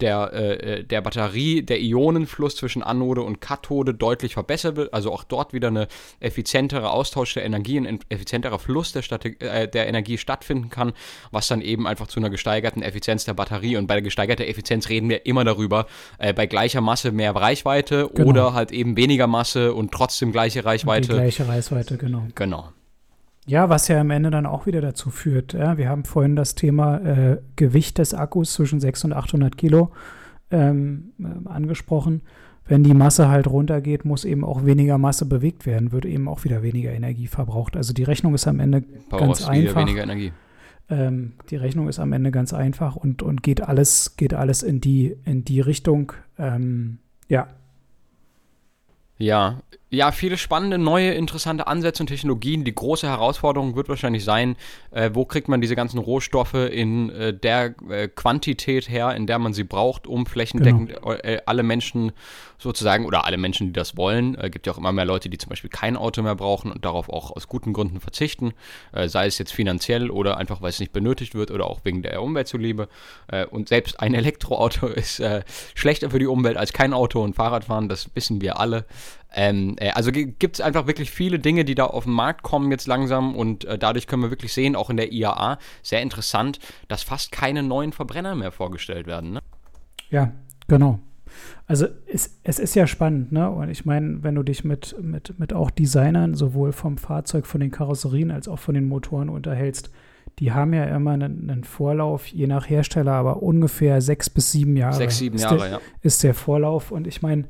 der, 0.02 0.30
äh, 0.32 0.52
äh, 0.54 0.84
der 0.84 1.00
Batterie, 1.00 1.62
der 1.62 1.80
Ionenfluss 1.80 2.56
zwischen 2.56 2.82
Anode 2.82 3.22
und 3.22 3.40
Kathode 3.40 3.94
deutlich 3.94 4.34
verbessert 4.34 4.76
wird, 4.76 4.92
also 4.94 5.12
auch 5.12 5.24
dort 5.24 5.52
wieder 5.52 5.68
eine 5.68 5.88
effizientere 6.20 6.90
Austausch 6.90 7.34
der 7.34 7.44
Energie, 7.44 7.78
ein 7.78 8.00
effizienterer 8.08 8.58
Fluss 8.58 8.92
der, 8.92 9.02
Stadt, 9.02 9.24
äh, 9.24 9.68
der 9.68 9.88
Energie 9.88 10.18
stattfinden 10.18 10.70
kann, 10.70 10.92
was 11.30 11.48
dann 11.48 11.60
eben 11.60 11.86
einfach 11.86 12.06
zu 12.06 12.20
einer 12.20 12.30
gesteigerten 12.30 12.82
Effizienz 12.82 13.24
der 13.24 13.34
Batterie 13.34 13.76
und 13.76 13.86
bei 13.86 13.94
der 13.94 14.02
gesteigerten 14.02 14.46
Effizienz 14.46 14.88
reden 14.88 15.08
wir 15.08 15.26
immer 15.26 15.44
darüber, 15.44 15.86
äh, 16.18 16.32
bei 16.32 16.46
gleicher 16.46 16.80
Masse 16.80 17.12
mehr 17.12 17.34
Reichweite 17.34 18.10
genau. 18.14 18.28
oder 18.28 18.54
halt 18.54 18.72
eben 18.72 18.96
weniger 18.96 19.26
Masse 19.26 19.74
und 19.74 19.92
trotzdem 19.92 20.32
gleiche 20.32 20.64
Reichweite. 20.64 21.08
die 21.08 21.14
gleiche 21.14 21.48
Reichweite, 21.48 21.96
genau. 21.96 22.26
Genau. 22.34 22.68
Ja, 23.50 23.68
was 23.68 23.88
ja 23.88 24.00
am 24.00 24.10
Ende 24.10 24.30
dann 24.30 24.46
auch 24.46 24.66
wieder 24.66 24.80
dazu 24.80 25.10
führt. 25.10 25.54
Ja, 25.54 25.76
wir 25.76 25.88
haben 25.88 26.04
vorhin 26.04 26.36
das 26.36 26.54
Thema 26.54 26.98
äh, 26.98 27.38
Gewicht 27.56 27.98
des 27.98 28.14
Akkus 28.14 28.52
zwischen 28.52 28.78
600 28.78 29.16
und 29.16 29.24
800 29.24 29.58
Kilo 29.58 29.90
ähm, 30.52 31.14
äh, 31.18 31.48
angesprochen. 31.48 32.22
Wenn 32.64 32.84
die 32.84 32.94
Masse 32.94 33.28
halt 33.28 33.48
runtergeht, 33.48 34.04
muss 34.04 34.24
eben 34.24 34.44
auch 34.44 34.64
weniger 34.66 34.98
Masse 34.98 35.26
bewegt 35.26 35.66
werden, 35.66 35.90
wird 35.90 36.04
eben 36.04 36.28
auch 36.28 36.44
wieder 36.44 36.62
weniger 36.62 36.92
Energie 36.92 37.26
verbraucht. 37.26 37.76
Also 37.76 37.92
die 37.92 38.04
Rechnung 38.04 38.36
ist 38.36 38.46
am 38.46 38.60
Ende 38.60 38.82
Power 38.82 39.18
ganz 39.18 39.44
einfach. 39.48 39.80
Weniger 39.80 40.04
Energie. 40.04 40.30
Ähm, 40.88 41.32
die 41.50 41.56
Rechnung 41.56 41.88
ist 41.88 41.98
am 41.98 42.12
Ende 42.12 42.30
ganz 42.30 42.54
einfach 42.54 42.94
und, 42.94 43.20
und 43.20 43.42
geht 43.42 43.62
alles, 43.62 44.16
geht 44.16 44.32
alles 44.32 44.62
in 44.62 44.80
die, 44.80 45.16
in 45.24 45.44
die 45.44 45.60
Richtung. 45.60 46.12
Ähm, 46.38 46.98
ja. 47.26 47.48
Ja, 49.18 49.58
ja, 49.92 50.12
viele 50.12 50.38
spannende, 50.38 50.78
neue, 50.78 51.10
interessante 51.14 51.66
Ansätze 51.66 52.04
und 52.04 52.06
Technologien. 52.06 52.64
Die 52.64 52.74
große 52.74 53.08
Herausforderung 53.08 53.74
wird 53.74 53.88
wahrscheinlich 53.88 54.24
sein, 54.24 54.54
äh, 54.92 55.10
wo 55.12 55.24
kriegt 55.24 55.48
man 55.48 55.60
diese 55.60 55.74
ganzen 55.74 55.98
Rohstoffe 55.98 56.54
in 56.54 57.10
äh, 57.10 57.34
der 57.34 57.74
äh, 57.90 58.06
Quantität 58.06 58.88
her, 58.88 59.16
in 59.16 59.26
der 59.26 59.40
man 59.40 59.52
sie 59.52 59.64
braucht, 59.64 60.06
um 60.06 60.26
flächendeckend 60.26 60.90
genau. 60.94 61.12
Äh, 61.12 61.40
alle 61.44 61.64
Menschen 61.64 62.12
sozusagen, 62.56 63.04
oder 63.04 63.24
alle 63.24 63.36
Menschen, 63.36 63.68
die 63.68 63.72
das 63.72 63.96
wollen, 63.96 64.38
äh, 64.38 64.48
gibt 64.48 64.68
ja 64.68 64.72
auch 64.72 64.78
immer 64.78 64.92
mehr 64.92 65.06
Leute, 65.06 65.28
die 65.28 65.38
zum 65.38 65.48
Beispiel 65.48 65.70
kein 65.70 65.96
Auto 65.96 66.22
mehr 66.22 66.36
brauchen 66.36 66.70
und 66.70 66.84
darauf 66.84 67.08
auch 67.08 67.34
aus 67.34 67.48
guten 67.48 67.72
Gründen 67.72 67.98
verzichten, 67.98 68.52
äh, 68.92 69.08
sei 69.08 69.26
es 69.26 69.38
jetzt 69.38 69.52
finanziell 69.52 70.10
oder 70.10 70.36
einfach, 70.36 70.62
weil 70.62 70.70
es 70.70 70.78
nicht 70.78 70.92
benötigt 70.92 71.34
wird 71.34 71.50
oder 71.50 71.66
auch 71.66 71.80
wegen 71.82 72.02
der 72.02 72.22
Umwelt 72.22 72.46
zuliebe. 72.46 72.88
und 73.50 73.68
selbst 73.68 74.00
ein 74.00 74.14
Elektroauto 74.14 74.86
ist 75.00 75.22
schlechter 75.74 76.10
für 76.10 76.18
die 76.18 76.26
Umwelt 76.26 76.56
als 76.56 76.72
kein 76.72 76.92
Auto 76.92 77.22
und 77.22 77.34
Fahrradfahren, 77.34 77.88
das 77.88 78.10
wissen 78.14 78.40
wir 78.40 78.60
alle. 78.60 78.84
Ähm, 79.32 79.76
äh, 79.78 79.90
also 79.90 80.10
gibt 80.12 80.56
es 80.56 80.60
einfach 80.60 80.86
wirklich 80.86 81.10
viele 81.10 81.38
Dinge, 81.38 81.64
die 81.64 81.74
da 81.74 81.86
auf 81.86 82.04
den 82.04 82.12
Markt 82.12 82.42
kommen 82.42 82.70
jetzt 82.70 82.86
langsam 82.86 83.36
und 83.36 83.64
äh, 83.64 83.78
dadurch 83.78 84.06
können 84.06 84.22
wir 84.22 84.30
wirklich 84.30 84.52
sehen, 84.52 84.76
auch 84.76 84.90
in 84.90 84.96
der 84.96 85.12
IAA, 85.12 85.58
sehr 85.82 86.02
interessant, 86.02 86.58
dass 86.88 87.02
fast 87.02 87.32
keine 87.32 87.62
neuen 87.62 87.92
Verbrenner 87.92 88.34
mehr 88.34 88.50
vorgestellt 88.52 89.06
werden. 89.06 89.32
Ne? 89.32 89.40
Ja, 90.10 90.32
genau. 90.66 90.98
Also 91.66 91.86
es, 92.12 92.40
es 92.42 92.58
ist 92.58 92.74
ja 92.74 92.88
spannend, 92.88 93.30
ne? 93.30 93.48
Und 93.48 93.70
ich 93.70 93.84
meine, 93.84 94.24
wenn 94.24 94.34
du 94.34 94.42
dich 94.42 94.64
mit, 94.64 94.96
mit, 95.00 95.38
mit 95.38 95.52
auch 95.52 95.70
Designern 95.70 96.34
sowohl 96.34 96.72
vom 96.72 96.98
Fahrzeug, 96.98 97.46
von 97.46 97.60
den 97.60 97.70
Karosserien 97.70 98.32
als 98.32 98.48
auch 98.48 98.58
von 98.58 98.74
den 98.74 98.88
Motoren 98.88 99.28
unterhältst, 99.28 99.90
die 100.40 100.52
haben 100.52 100.72
ja 100.72 100.84
immer 100.84 101.12
einen, 101.12 101.50
einen, 101.50 101.64
Vorlauf, 101.64 102.26
je 102.26 102.46
nach 102.46 102.68
Hersteller, 102.68 103.12
aber 103.12 103.42
ungefähr 103.42 104.00
sechs 104.00 104.30
bis 104.30 104.52
sieben 104.52 104.76
Jahre. 104.76 104.96
Sechs, 104.96 105.18
sieben 105.18 105.38
Jahre, 105.38 105.58
der, 105.58 105.68
ja. 105.68 105.80
Ist 106.02 106.22
der 106.24 106.34
Vorlauf. 106.34 106.90
Und 106.90 107.06
ich 107.06 107.22
meine, 107.22 107.44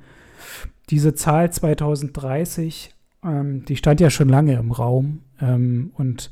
diese 0.91 1.15
Zahl 1.15 1.53
2030, 1.53 2.95
ähm, 3.25 3.65
die 3.65 3.77
stand 3.77 4.01
ja 4.01 4.11
schon 4.11 4.29
lange 4.29 4.55
im 4.55 4.73
Raum. 4.73 5.21
Ähm, 5.41 5.93
und 5.95 6.31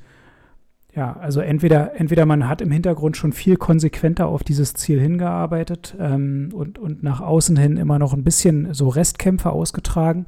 ja, 0.94 1.16
also 1.16 1.40
entweder, 1.40 1.94
entweder 1.94 2.26
man 2.26 2.48
hat 2.48 2.60
im 2.60 2.70
Hintergrund 2.70 3.16
schon 3.16 3.32
viel 3.32 3.56
konsequenter 3.56 4.26
auf 4.26 4.42
dieses 4.42 4.74
Ziel 4.74 5.00
hingearbeitet 5.00 5.94
ähm, 6.00 6.50
und, 6.52 6.78
und 6.78 7.02
nach 7.02 7.20
außen 7.20 7.56
hin 7.56 7.76
immer 7.76 7.98
noch 7.98 8.14
ein 8.14 8.24
bisschen 8.24 8.74
so 8.74 8.88
Restkämpfe 8.88 9.50
ausgetragen. 9.50 10.26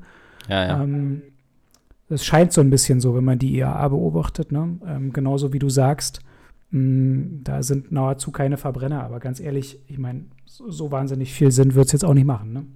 Ja, 0.48 0.66
ja. 0.66 0.82
Ähm, 0.82 1.22
es 2.08 2.24
scheint 2.24 2.52
so 2.52 2.60
ein 2.60 2.70
bisschen 2.70 3.00
so, 3.00 3.14
wenn 3.14 3.24
man 3.24 3.38
die 3.38 3.56
IAA 3.56 3.88
beobachtet, 3.88 4.52
ne? 4.52 4.78
Ähm, 4.86 5.12
genauso 5.12 5.52
wie 5.52 5.58
du 5.58 5.68
sagst, 5.68 6.20
mm, 6.70 7.42
da 7.44 7.62
sind 7.62 7.92
nahezu 7.92 8.32
keine 8.32 8.56
Verbrenner, 8.56 9.04
aber 9.04 9.20
ganz 9.20 9.40
ehrlich, 9.40 9.80
ich 9.86 9.98
meine, 9.98 10.24
so, 10.44 10.70
so, 10.70 10.90
wahnsinnig 10.90 11.32
viel 11.32 11.52
Sinn 11.52 11.74
wird 11.74 11.86
es 11.86 11.92
jetzt 11.92 12.04
auch 12.04 12.14
nicht 12.14 12.26
machen, 12.26 12.52
ne? 12.52 12.66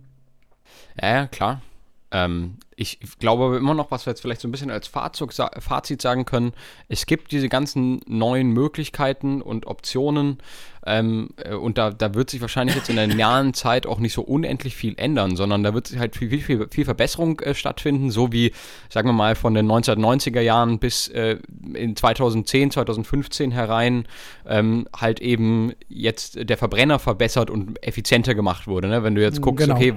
Ja, 1.01 1.09
ja, 1.09 1.27
klar. 1.27 1.63
Ähm, 2.11 2.59
ich 2.77 2.99
glaube 3.19 3.57
immer 3.57 3.75
noch, 3.75 3.91
was 3.91 4.07
wir 4.07 4.11
jetzt 4.11 4.21
vielleicht 4.21 4.41
so 4.41 4.49
ein 4.49 4.53
bisschen 4.53 4.71
als 4.71 4.89
Fazit, 4.89 6.03
sagen 6.03 6.25
können, 6.25 6.53
es 6.89 7.07
gibt 7.07 7.33
diese 7.33 7.49
ganzen 7.49 8.01
neuen 8.07 8.51
Möglichkeiten 8.51 9.43
und 9.43 9.67
Optionen, 9.67 10.39
ähm, 10.87 11.31
äh, 11.43 11.55
und 11.55 11.79
da, 11.79 11.91
da 11.91 12.15
wird 12.15 12.31
sich 12.31 12.41
wahrscheinlich 12.41 12.77
jetzt 12.77 12.91
in 12.91 12.97
der 12.97 13.07
nahen 13.15 13.55
Zeit 13.55 13.87
auch 13.87 13.99
nicht 13.99 14.13
so 14.13 14.23
unendlich 14.23 14.77
viel 14.77 14.95
ändern, 14.97 15.37
sondern 15.37 15.63
da 15.63 15.73
wird 15.73 15.87
sich 15.87 15.99
halt 15.99 16.17
viel, 16.17 16.41
viel, 16.41 16.69
viel 16.71 16.85
Verbesserung 16.85 17.41
äh, 17.41 17.55
stattfinden, 17.55 18.11
so 18.11 18.33
wie, 18.33 18.53
sagen 18.91 19.09
wir 19.09 19.13
mal, 19.13 19.35
von 19.35 19.55
den 19.55 19.67
1990er 19.67 20.41
Jahren 20.41 20.79
bis 20.79 21.09
äh, 21.09 21.39
in 21.75 21.97
2010, 21.97 22.73
2015 22.73 23.51
herein 23.51 24.07
ähm, 24.47 24.87
halt 24.95 25.21
eben 25.21 25.73
jetzt 25.89 26.49
der 26.49 26.59
Verbrenner 26.59 26.99
verbessert 26.99 27.51
und 27.51 27.83
effizienter 27.83 28.35
gemacht 28.35 28.67
wurde. 28.67 28.89
Ne? 28.89 29.03
Wenn 29.03 29.15
du 29.15 29.23
jetzt 29.23 29.41
guckst, 29.41 29.67
genau. 29.67 29.77
okay, 29.77 29.95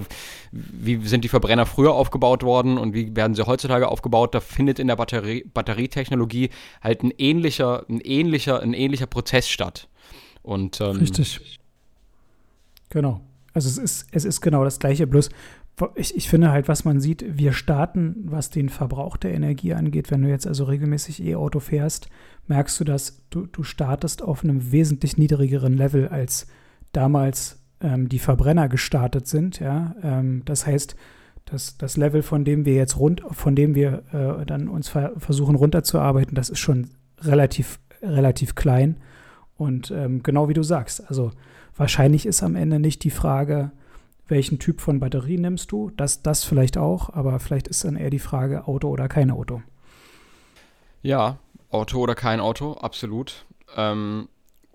wie 0.51 1.05
sind 1.05 1.23
die 1.23 1.29
Verbrenner 1.29 1.65
früher 1.65 1.93
aufgebaut 1.93 2.43
worden 2.43 2.66
und 2.75 2.93
wie 2.93 3.15
werden 3.15 3.35
sie 3.35 3.45
heutzutage 3.45 3.87
aufgebaut, 3.87 4.33
da 4.33 4.39
findet 4.39 4.79
in 4.79 4.87
der 4.87 4.95
Batterie, 4.95 5.45
Batterietechnologie 5.53 6.49
halt 6.81 7.03
ein 7.03 7.11
ähnlicher, 7.17 7.85
ein 7.87 8.01
ähnlicher, 8.01 8.61
ein 8.61 8.73
ähnlicher 8.73 9.05
Prozess 9.05 9.47
statt. 9.47 9.87
Und, 10.41 10.81
ähm, 10.81 10.97
Richtig. 10.97 11.59
Genau. 12.89 13.21
Also 13.53 13.69
es 13.69 13.77
ist, 13.77 14.07
es 14.11 14.25
ist 14.25 14.41
genau 14.41 14.63
das 14.63 14.79
Gleiche, 14.79 15.05
bloß 15.05 15.29
ich, 15.95 16.15
ich 16.15 16.29
finde 16.29 16.51
halt, 16.51 16.67
was 16.67 16.85
man 16.85 16.99
sieht, 16.99 17.23
wir 17.37 17.53
starten, 17.53 18.15
was 18.25 18.49
den 18.49 18.69
Verbrauch 18.69 19.15
der 19.15 19.33
Energie 19.33 19.73
angeht, 19.73 20.09
wenn 20.09 20.23
du 20.23 20.29
jetzt 20.29 20.47
also 20.47 20.63
regelmäßig 20.63 21.23
E-Auto 21.23 21.59
fährst, 21.59 22.09
merkst 22.47 22.79
du, 22.79 22.83
dass 22.83 23.21
du, 23.29 23.45
du 23.45 23.63
startest 23.63 24.23
auf 24.23 24.43
einem 24.43 24.71
wesentlich 24.71 25.17
niedrigeren 25.17 25.73
Level, 25.73 26.07
als 26.07 26.47
damals 26.93 27.59
ähm, 27.81 28.09
die 28.09 28.19
Verbrenner 28.19 28.69
gestartet 28.69 29.27
sind. 29.27 29.59
Ja? 29.59 29.95
Ähm, 30.01 30.41
das 30.45 30.65
heißt, 30.65 30.95
das, 31.49 31.77
das 31.77 31.97
Level, 31.97 32.21
von 32.21 32.45
dem 32.45 32.65
wir 32.65 32.75
jetzt 32.75 32.97
rund, 32.97 33.23
von 33.31 33.55
dem 33.55 33.73
wir 33.73 34.03
äh, 34.11 34.45
dann 34.45 34.67
uns 34.67 34.89
ver 34.89 35.13
versuchen 35.17 35.55
runterzuarbeiten, 35.55 36.35
das 36.35 36.49
ist 36.49 36.59
schon 36.59 36.89
relativ, 37.21 37.79
relativ 38.01 38.55
klein. 38.55 38.97
Und 39.57 39.91
ähm, 39.91 40.21
genau 40.23 40.49
wie 40.49 40.53
du 40.53 40.63
sagst, 40.63 41.07
also 41.07 41.31
wahrscheinlich 41.75 42.25
ist 42.25 42.43
am 42.43 42.55
Ende 42.55 42.79
nicht 42.79 43.03
die 43.03 43.09
Frage, 43.09 43.71
welchen 44.27 44.59
Typ 44.59 44.81
von 44.81 44.99
Batterie 44.99 45.37
nimmst 45.37 45.71
du, 45.71 45.91
das, 45.95 46.21
das 46.21 46.43
vielleicht 46.43 46.77
auch, 46.77 47.13
aber 47.13 47.39
vielleicht 47.39 47.67
ist 47.67 47.85
dann 47.85 47.95
eher 47.95 48.09
die 48.09 48.19
Frage 48.19 48.67
Auto 48.67 48.89
oder 48.89 49.07
kein 49.07 49.31
Auto. 49.31 49.61
Ja, 51.01 51.37
Auto 51.69 51.99
oder 51.99 52.15
kein 52.15 52.39
Auto, 52.39 52.73
absolut. 52.73 53.45
Ähm, 53.75 54.27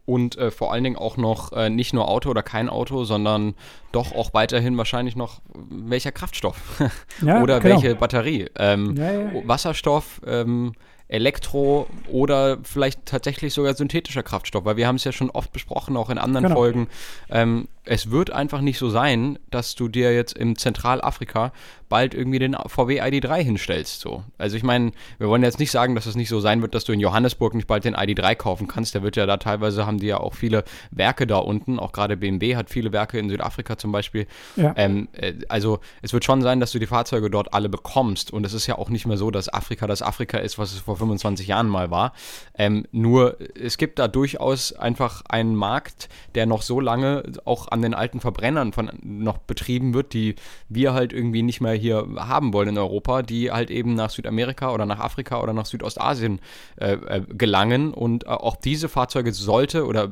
und 0.05 0.37
äh, 0.37 0.51
vor 0.51 0.73
allen 0.73 0.85
Dingen 0.85 0.97
auch 0.97 1.17
noch 1.17 1.53
äh, 1.53 1.71
nicht 1.71 1.93
nur 1.93 2.09
Auto 2.09 2.31
oder 2.31 2.43
kein 2.43 2.69
Auto, 2.69 3.05
sondern 3.05 3.55
doch 3.93 4.13
auch 4.13 4.35
weiterhin 4.35 4.77
wahrscheinlich 4.77 5.17
noch 5.17 5.41
welcher 5.55 6.13
Kraftstoff 6.13 6.57
ja, 7.23 7.43
oder 7.43 7.61
genau. 7.61 7.77
welche 7.77 7.95
Batterie. 7.95 8.51
Ähm, 8.59 8.97
ja, 8.97 9.13
ja. 9.13 9.31
Wasserstoff, 9.45 10.21
ähm, 10.27 10.73
Elektro 11.13 11.87
oder 12.11 12.59
vielleicht 12.63 13.05
tatsächlich 13.05 13.53
sogar 13.53 13.75
synthetischer 13.75 14.23
Kraftstoff, 14.23 14.65
weil 14.65 14.79
wir 14.79 14.87
haben 14.87 14.97
es 14.97 15.05
ja 15.05 15.13
schon 15.13 15.31
oft 15.31 15.53
besprochen, 15.53 15.97
auch 15.97 16.09
in 16.09 16.17
anderen 16.17 16.45
genau. 16.45 16.57
Folgen. 16.57 16.89
Ähm, 17.31 17.69
es 17.85 18.11
wird 18.11 18.31
einfach 18.31 18.61
nicht 18.61 18.79
so 18.79 18.91
sein, 18.91 19.39
dass 19.51 19.75
du 19.75 19.89
dir 19.89 20.15
jetzt 20.15 20.37
im 20.37 20.57
Zentralafrika 20.57 21.53
bald 21.89 22.15
irgendwie 22.15 22.39
den 22.39 22.55
VW 22.55 23.03
ID3 23.03 23.43
hinstellst. 23.43 24.01
So. 24.01 24.25
Also 24.39 24.57
ich 24.57 24.63
meine, 24.63 24.93
wir 25.19 25.29
wollen 25.29 25.43
jetzt 25.43 25.59
nicht 25.59 25.71
sagen, 25.71 25.95
dass 25.95 26.07
es 26.07 26.17
nicht 26.17 26.31
so 26.31 26.41
sein 26.41 26.63
wird, 26.63 26.75
dass 26.75 26.85
du 26.85 26.93
in 26.93 27.01
Johannesburg 27.01 27.53
nicht 27.53 27.67
bald 27.67 27.85
den 27.85 27.95
ID3 27.95 28.35
kaufen 28.35 28.67
kannst. 28.67 28.95
Der 28.95 29.03
wird 29.03 29.17
ja 29.17 29.27
da 29.27 29.37
teilweise, 29.37 29.85
haben 29.85 29.99
die 29.99 30.07
ja 30.07 30.17
auch 30.17 30.33
viele 30.33 30.65
Werke 30.91 31.27
da 31.27 31.37
unten. 31.37 31.79
Auch 31.79 31.93
gerade 31.93 32.17
BMW 32.17 32.57
hat 32.57 32.71
viele 32.71 32.93
Werke 32.93 33.19
in 33.19 33.29
Südafrika 33.29 33.77
zum 33.77 33.93
Beispiel. 33.93 34.27
Ja. 34.57 34.73
Ähm, 34.77 35.09
äh, 35.13 35.35
also 35.51 35.81
es 36.01 36.15
wird 36.15 36.25
schon 36.25 36.41
sein, 36.41 36.61
dass 36.61 36.73
du 36.73 36.79
die 36.79 36.87
Fahrzeuge 36.87 37.29
dort 37.29 37.53
alle 37.53 37.69
bekommst. 37.69 38.33
Und 38.33 38.47
es 38.47 38.55
ist 38.55 38.67
ja 38.67 38.79
auch 38.79 38.89
nicht 38.89 39.07
mehr 39.07 39.19
so, 39.19 39.31
dass 39.31 39.53
Afrika 39.53 39.87
das 39.87 40.01
Afrika 40.01 40.39
ist, 40.39 40.59
was 40.59 40.73
es 40.73 40.81
vor 40.81 40.97
25 40.97 41.47
Jahren 41.49 41.69
mal 41.69 41.91
war. 41.91 42.15
Ähm, 42.57 42.87
nur 42.93 43.37
es 43.61 43.77
gibt 43.77 43.99
da 43.99 44.09
durchaus 44.09 44.73
einfach 44.73 45.25
einen 45.29 45.55
Markt, 45.57 46.09
der 46.37 46.47
noch 46.47 46.63
so 46.63 46.81
lange 46.81 47.25
auch 47.45 47.69
an 47.73 47.83
den 47.83 47.95
alten 47.95 48.21
Verbrennern 48.21 48.73
von, 48.73 48.91
noch 49.03 49.39
betrieben 49.39 49.95
wird, 49.95 50.13
die 50.13 50.37
wir 50.69 50.95
halt 50.95 51.13
irgendwie 51.13 51.43
nicht 51.43 51.61
mehr 51.61 51.73
hier 51.73 52.07
haben 52.17 52.53
wollen 52.53 52.69
in 52.69 52.79
Europa, 52.79 53.23
die 53.23 53.51
halt 53.51 53.71
eben 53.71 53.95
nach 53.95 54.11
Südamerika 54.11 54.73
oder 54.73 54.87
nach 54.87 55.01
Afrika 55.01 55.41
oder 55.43 55.53
nach 55.53 55.67
Südostasien 55.67 56.41
äh, 56.77 56.93
äh, 56.93 57.23
gelangen. 57.29 57.93
Und 57.93 58.25
äh, 58.25 58.29
auch 58.29 58.57
diese 58.57 58.89
Fahrzeuge 58.89 59.33
sollte 59.33 59.87
oder 59.87 60.11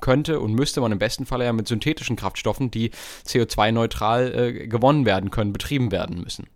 könnte 0.00 0.40
und 0.40 0.54
müsste 0.54 0.80
man 0.80 0.92
im 0.92 0.98
besten 0.98 1.26
Fall 1.26 1.42
ja 1.42 1.52
mit 1.52 1.68
synthetischen 1.68 2.16
Kraftstoffen, 2.16 2.70
die 2.70 2.90
CO2-neutral 3.26 4.34
äh, 4.34 4.66
gewonnen 4.68 5.04
werden 5.04 5.30
können, 5.30 5.52
betrieben 5.52 5.92
werden 5.92 6.20
müssen. 6.22 6.46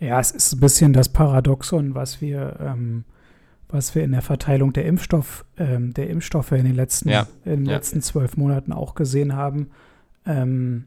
Ja, 0.00 0.20
es 0.20 0.30
ist 0.30 0.52
ein 0.52 0.60
bisschen 0.60 0.92
das 0.92 1.08
Paradoxon, 1.08 1.94
was 1.94 2.20
wir 2.20 2.56
ähm, 2.60 3.04
was 3.68 3.94
wir 3.94 4.02
in 4.02 4.12
der 4.12 4.22
Verteilung 4.22 4.72
der 4.72 4.86
Impfstoff, 4.86 5.44
ähm, 5.58 5.92
der 5.92 6.08
Impfstoffe 6.08 6.52
in 6.52 6.64
den 6.64 6.74
letzten, 6.74 7.10
ja. 7.10 7.26
in 7.44 7.64
den 7.64 7.66
ja. 7.66 7.74
letzten 7.74 8.00
zwölf 8.00 8.36
Monaten 8.36 8.72
auch 8.72 8.94
gesehen 8.94 9.36
haben. 9.36 9.70
Ähm, 10.28 10.84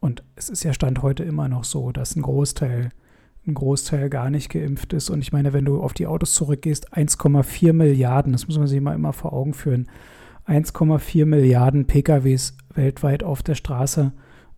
und 0.00 0.24
es 0.34 0.48
ist 0.48 0.64
ja 0.64 0.72
Stand 0.72 1.02
heute 1.02 1.22
immer 1.22 1.48
noch 1.48 1.64
so, 1.64 1.92
dass 1.92 2.16
ein 2.16 2.22
Großteil, 2.22 2.90
ein 3.46 3.54
Großteil 3.54 4.10
gar 4.10 4.30
nicht 4.30 4.48
geimpft 4.48 4.92
ist. 4.92 5.10
Und 5.10 5.20
ich 5.20 5.32
meine, 5.32 5.52
wenn 5.52 5.64
du 5.64 5.80
auf 5.80 5.92
die 5.92 6.06
Autos 6.06 6.34
zurückgehst, 6.34 6.94
1,4 6.94 7.72
Milliarden, 7.72 8.32
das 8.32 8.48
muss 8.48 8.58
man 8.58 8.66
sich 8.66 8.80
mal 8.80 8.94
immer 8.94 9.12
vor 9.12 9.32
Augen 9.32 9.54
führen, 9.54 9.88
1,4 10.46 11.26
Milliarden 11.26 11.86
PKWs 11.86 12.56
weltweit 12.74 13.22
auf 13.22 13.42
der 13.42 13.54
Straße. 13.54 14.12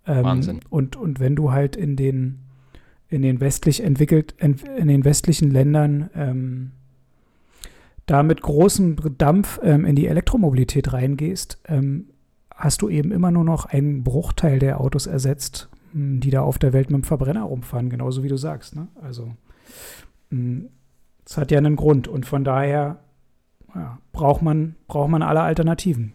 Ähm, 0.07 0.25
Wahnsinn. 0.25 0.61
Und, 0.71 0.97
und 0.97 1.21
wenn 1.21 1.37
du 1.37 1.51
halt 1.53 1.75
in 1.75 1.97
den, 1.97 2.39
in 3.09 3.23
den 3.23 3.41
westlich 3.41 3.83
entwickelt, 3.83 4.35
in 4.39 4.89
den 4.89 5.05
westlichen 5.05 5.51
Ländern 5.51 6.11
ähm, 6.15 6.71
da 8.07 8.23
mit 8.23 8.43
großem 8.43 8.97
Dampf 9.19 9.59
ähm, 9.63 9.85
in 9.85 9.97
die 9.97 10.07
Elektromobilität 10.07 10.93
reingehst, 10.93 11.59
ähm, 11.67 12.10
hast 12.61 12.83
du 12.83 12.89
eben 12.91 13.11
immer 13.11 13.31
nur 13.31 13.45
noch 13.45 13.65
einen 13.65 14.05
Bruchteil 14.05 14.59
der 14.59 14.81
Autos 14.81 15.07
ersetzt, 15.07 15.69
hm, 15.93 16.21
die 16.21 16.31
da 16.31 16.43
auf 16.43 16.59
der 16.59 16.73
Welt 16.73 16.91
mit 16.91 17.03
dem 17.03 17.05
Verbrenner 17.05 17.43
rumfahren, 17.43 17.89
genauso 17.89 18.23
wie 18.23 18.29
du 18.29 18.37
sagst. 18.37 18.77
Ne? 18.77 18.89
Also, 19.03 19.35
hm, 20.31 20.69
es 21.25 21.37
hat 21.37 21.51
ja 21.51 21.59
einen 21.59 21.77
Grund 21.77 22.07
und 22.07 22.27
von 22.27 22.45
daher 22.45 22.99
ja, 23.75 23.99
braucht, 24.13 24.43
man, 24.43 24.77
braucht 24.89 25.11
man 25.11 25.23
alle 25.23 25.41
Alternativen. 25.41 26.13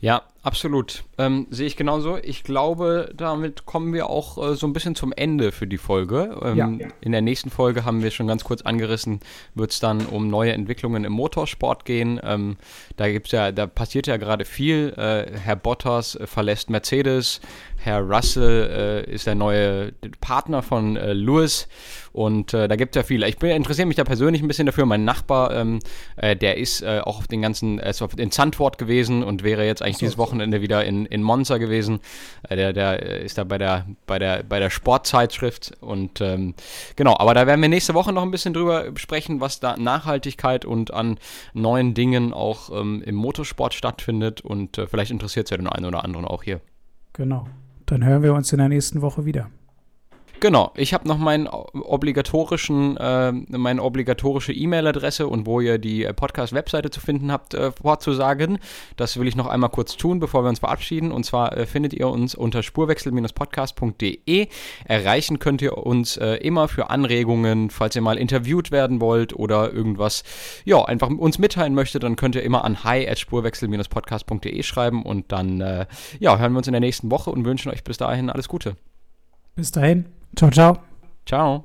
Ja, 0.00 0.22
absolut. 0.44 1.04
Ähm, 1.18 1.46
Sehe 1.50 1.66
ich 1.66 1.76
genauso. 1.76 2.18
Ich 2.18 2.44
glaube, 2.44 3.12
damit 3.16 3.66
kommen 3.66 3.92
wir 3.92 4.08
auch 4.08 4.38
äh, 4.38 4.54
so 4.54 4.66
ein 4.66 4.72
bisschen 4.72 4.94
zum 4.94 5.12
Ende 5.12 5.50
für 5.50 5.66
die 5.66 5.78
Folge. 5.78 6.38
Ähm, 6.42 6.56
ja. 6.56 6.88
In 7.00 7.12
der 7.12 7.22
nächsten 7.22 7.50
Folge 7.50 7.84
haben 7.84 8.02
wir 8.02 8.10
schon 8.10 8.26
ganz 8.26 8.44
kurz 8.44 8.62
angerissen, 8.62 9.20
wird 9.54 9.72
es 9.72 9.80
dann 9.80 10.06
um 10.06 10.28
neue 10.28 10.52
Entwicklungen 10.52 11.04
im 11.04 11.12
Motorsport 11.12 11.84
gehen. 11.84 12.20
Ähm, 12.22 12.56
da 12.96 13.10
gibt's 13.10 13.32
ja, 13.32 13.50
da 13.50 13.66
passiert 13.66 14.06
ja 14.06 14.16
gerade 14.16 14.44
viel. 14.44 14.94
Äh, 14.96 15.38
Herr 15.38 15.56
Bottas 15.56 16.18
verlässt 16.24 16.70
Mercedes, 16.70 17.40
Herr 17.84 18.00
Russell 18.00 19.04
äh, 19.06 19.12
ist 19.12 19.26
der 19.26 19.34
neue 19.34 19.92
Partner 20.22 20.62
von 20.62 20.96
äh, 20.96 21.12
Lewis 21.12 21.68
und 22.12 22.54
äh, 22.54 22.66
da 22.66 22.76
gibt 22.76 22.96
es 22.96 23.00
ja 23.00 23.06
viele. 23.06 23.28
Ich 23.28 23.42
interessiere 23.42 23.86
mich 23.86 23.96
da 23.96 24.04
persönlich 24.04 24.40
ein 24.40 24.48
bisschen 24.48 24.64
dafür. 24.64 24.86
Mein 24.86 25.04
Nachbar, 25.04 25.52
ähm, 25.52 25.80
äh, 26.16 26.34
der 26.34 26.56
ist 26.56 26.80
äh, 26.80 27.00
auch 27.04 27.18
auf 27.18 27.26
den 27.26 27.42
ganzen, 27.42 27.78
äh, 27.78 27.90
ist 27.90 28.00
auf, 28.00 28.18
in 28.18 28.30
Zandvoort 28.30 28.78
gewesen 28.78 29.22
und 29.22 29.42
wäre 29.42 29.66
jetzt 29.66 29.82
eigentlich 29.82 29.96
so. 29.96 30.06
dieses 30.06 30.16
Wochenende 30.16 30.62
wieder 30.62 30.82
in, 30.82 31.04
in 31.04 31.22
Monza 31.22 31.58
gewesen. 31.58 32.00
der, 32.48 32.72
der 32.72 33.02
ist 33.20 33.36
da 33.36 33.44
bei 33.44 33.58
der, 33.58 33.86
bei 34.06 34.18
der, 34.18 34.44
bei 34.44 34.60
der 34.60 34.70
Sportzeitschrift 34.70 35.76
und 35.80 36.22
ähm, 36.22 36.54
genau, 36.96 37.18
aber 37.18 37.34
da 37.34 37.46
werden 37.46 37.60
wir 37.60 37.68
nächste 37.68 37.92
Woche 37.92 38.14
noch 38.14 38.22
ein 38.22 38.30
bisschen 38.30 38.54
drüber 38.54 38.92
sprechen, 38.96 39.40
was 39.42 39.60
da 39.60 39.76
Nachhaltigkeit 39.76 40.64
und 40.64 40.94
an 40.94 41.18
neuen 41.52 41.92
Dingen 41.92 42.32
auch 42.32 42.70
ähm, 42.70 43.02
im 43.04 43.14
Motorsport 43.14 43.74
stattfindet 43.74 44.40
und 44.40 44.80
vielleicht 44.88 45.10
interessiert 45.10 45.48
es 45.48 45.50
ja 45.50 45.58
den 45.58 45.66
einen 45.66 45.84
oder 45.84 46.02
anderen 46.02 46.24
auch 46.24 46.42
hier. 46.42 46.62
Genau. 47.12 47.46
Dann 47.86 48.04
hören 48.04 48.22
wir 48.22 48.34
uns 48.34 48.52
in 48.52 48.58
der 48.58 48.68
nächsten 48.68 49.02
Woche 49.02 49.24
wieder. 49.24 49.50
Genau, 50.40 50.72
ich 50.76 50.92
habe 50.92 51.08
noch 51.08 51.16
meinen 51.16 51.46
obligatorischen, 51.46 52.96
äh, 52.96 53.32
meine 53.32 53.82
obligatorische 53.82 54.52
E-Mail-Adresse 54.52 55.26
und 55.26 55.46
wo 55.46 55.60
ihr 55.60 55.78
die 55.78 56.04
äh, 56.04 56.12
Podcast-Webseite 56.12 56.90
zu 56.90 57.00
finden 57.00 57.32
habt, 57.32 57.54
äh, 57.54 57.72
vorzusagen. 57.72 58.58
Das 58.96 59.18
will 59.18 59.26
ich 59.26 59.36
noch 59.36 59.46
einmal 59.46 59.70
kurz 59.70 59.96
tun, 59.96 60.20
bevor 60.20 60.44
wir 60.44 60.50
uns 60.50 60.58
verabschieden. 60.58 61.12
Und 61.12 61.24
zwar 61.24 61.56
äh, 61.56 61.64
findet 61.66 61.94
ihr 61.94 62.08
uns 62.08 62.34
unter 62.34 62.62
spurwechsel-podcast.de. 62.62 64.48
Erreichen 64.84 65.38
könnt 65.38 65.62
ihr 65.62 65.78
uns 65.78 66.16
äh, 66.16 66.34
immer 66.36 66.68
für 66.68 66.90
Anregungen, 66.90 67.70
falls 67.70 67.96
ihr 67.96 68.02
mal 68.02 68.18
interviewt 68.18 68.70
werden 68.70 69.00
wollt 69.00 69.34
oder 69.34 69.72
irgendwas, 69.72 70.24
ja, 70.64 70.84
einfach 70.84 71.08
uns 71.08 71.38
mitteilen 71.38 71.74
möchtet, 71.74 72.02
dann 72.02 72.16
könnt 72.16 72.34
ihr 72.34 72.42
immer 72.42 72.64
an 72.64 72.84
hi@spurwechsel-podcast.de 72.84 74.62
schreiben 74.62 75.04
und 75.04 75.32
dann, 75.32 75.60
äh, 75.60 75.86
ja, 76.18 76.38
hören 76.38 76.52
wir 76.52 76.58
uns 76.58 76.66
in 76.66 76.72
der 76.72 76.80
nächsten 76.80 77.10
Woche 77.10 77.30
und 77.30 77.44
wünschen 77.44 77.70
euch 77.70 77.84
bis 77.84 77.96
dahin 77.96 78.28
alles 78.30 78.48
Gute. 78.48 78.76
Bis 79.54 79.70
dahin. 79.70 80.06
Ciao, 80.36 80.50
ciao. 80.50 80.78
Ciao. 81.26 81.64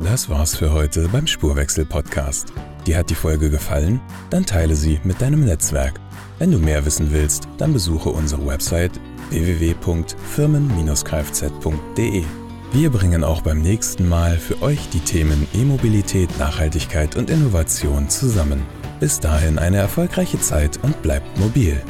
Das 0.00 0.28
war's 0.28 0.56
für 0.56 0.72
heute 0.72 1.08
beim 1.08 1.26
Spurwechsel-Podcast. 1.26 2.52
Dir 2.86 2.98
hat 2.98 3.10
die 3.10 3.14
Folge 3.14 3.50
gefallen? 3.50 4.00
Dann 4.30 4.44
teile 4.44 4.74
sie 4.74 5.00
mit 5.04 5.20
deinem 5.20 5.44
Netzwerk. 5.44 6.00
Wenn 6.38 6.50
du 6.50 6.58
mehr 6.58 6.84
wissen 6.84 7.12
willst, 7.12 7.46
dann 7.58 7.72
besuche 7.72 8.08
unsere 8.08 8.44
Website 8.46 8.98
www.firmen-kfz.de. 9.30 12.24
Wir 12.72 12.90
bringen 12.90 13.24
auch 13.24 13.42
beim 13.42 13.62
nächsten 13.62 14.08
Mal 14.08 14.36
für 14.36 14.62
euch 14.62 14.88
die 14.90 15.00
Themen 15.00 15.48
E-Mobilität, 15.54 16.30
Nachhaltigkeit 16.38 17.16
und 17.16 17.28
Innovation 17.28 18.08
zusammen. 18.08 18.62
Bis 19.00 19.18
dahin 19.20 19.58
eine 19.58 19.78
erfolgreiche 19.78 20.40
Zeit 20.40 20.78
und 20.82 21.02
bleibt 21.02 21.38
mobil. 21.38 21.82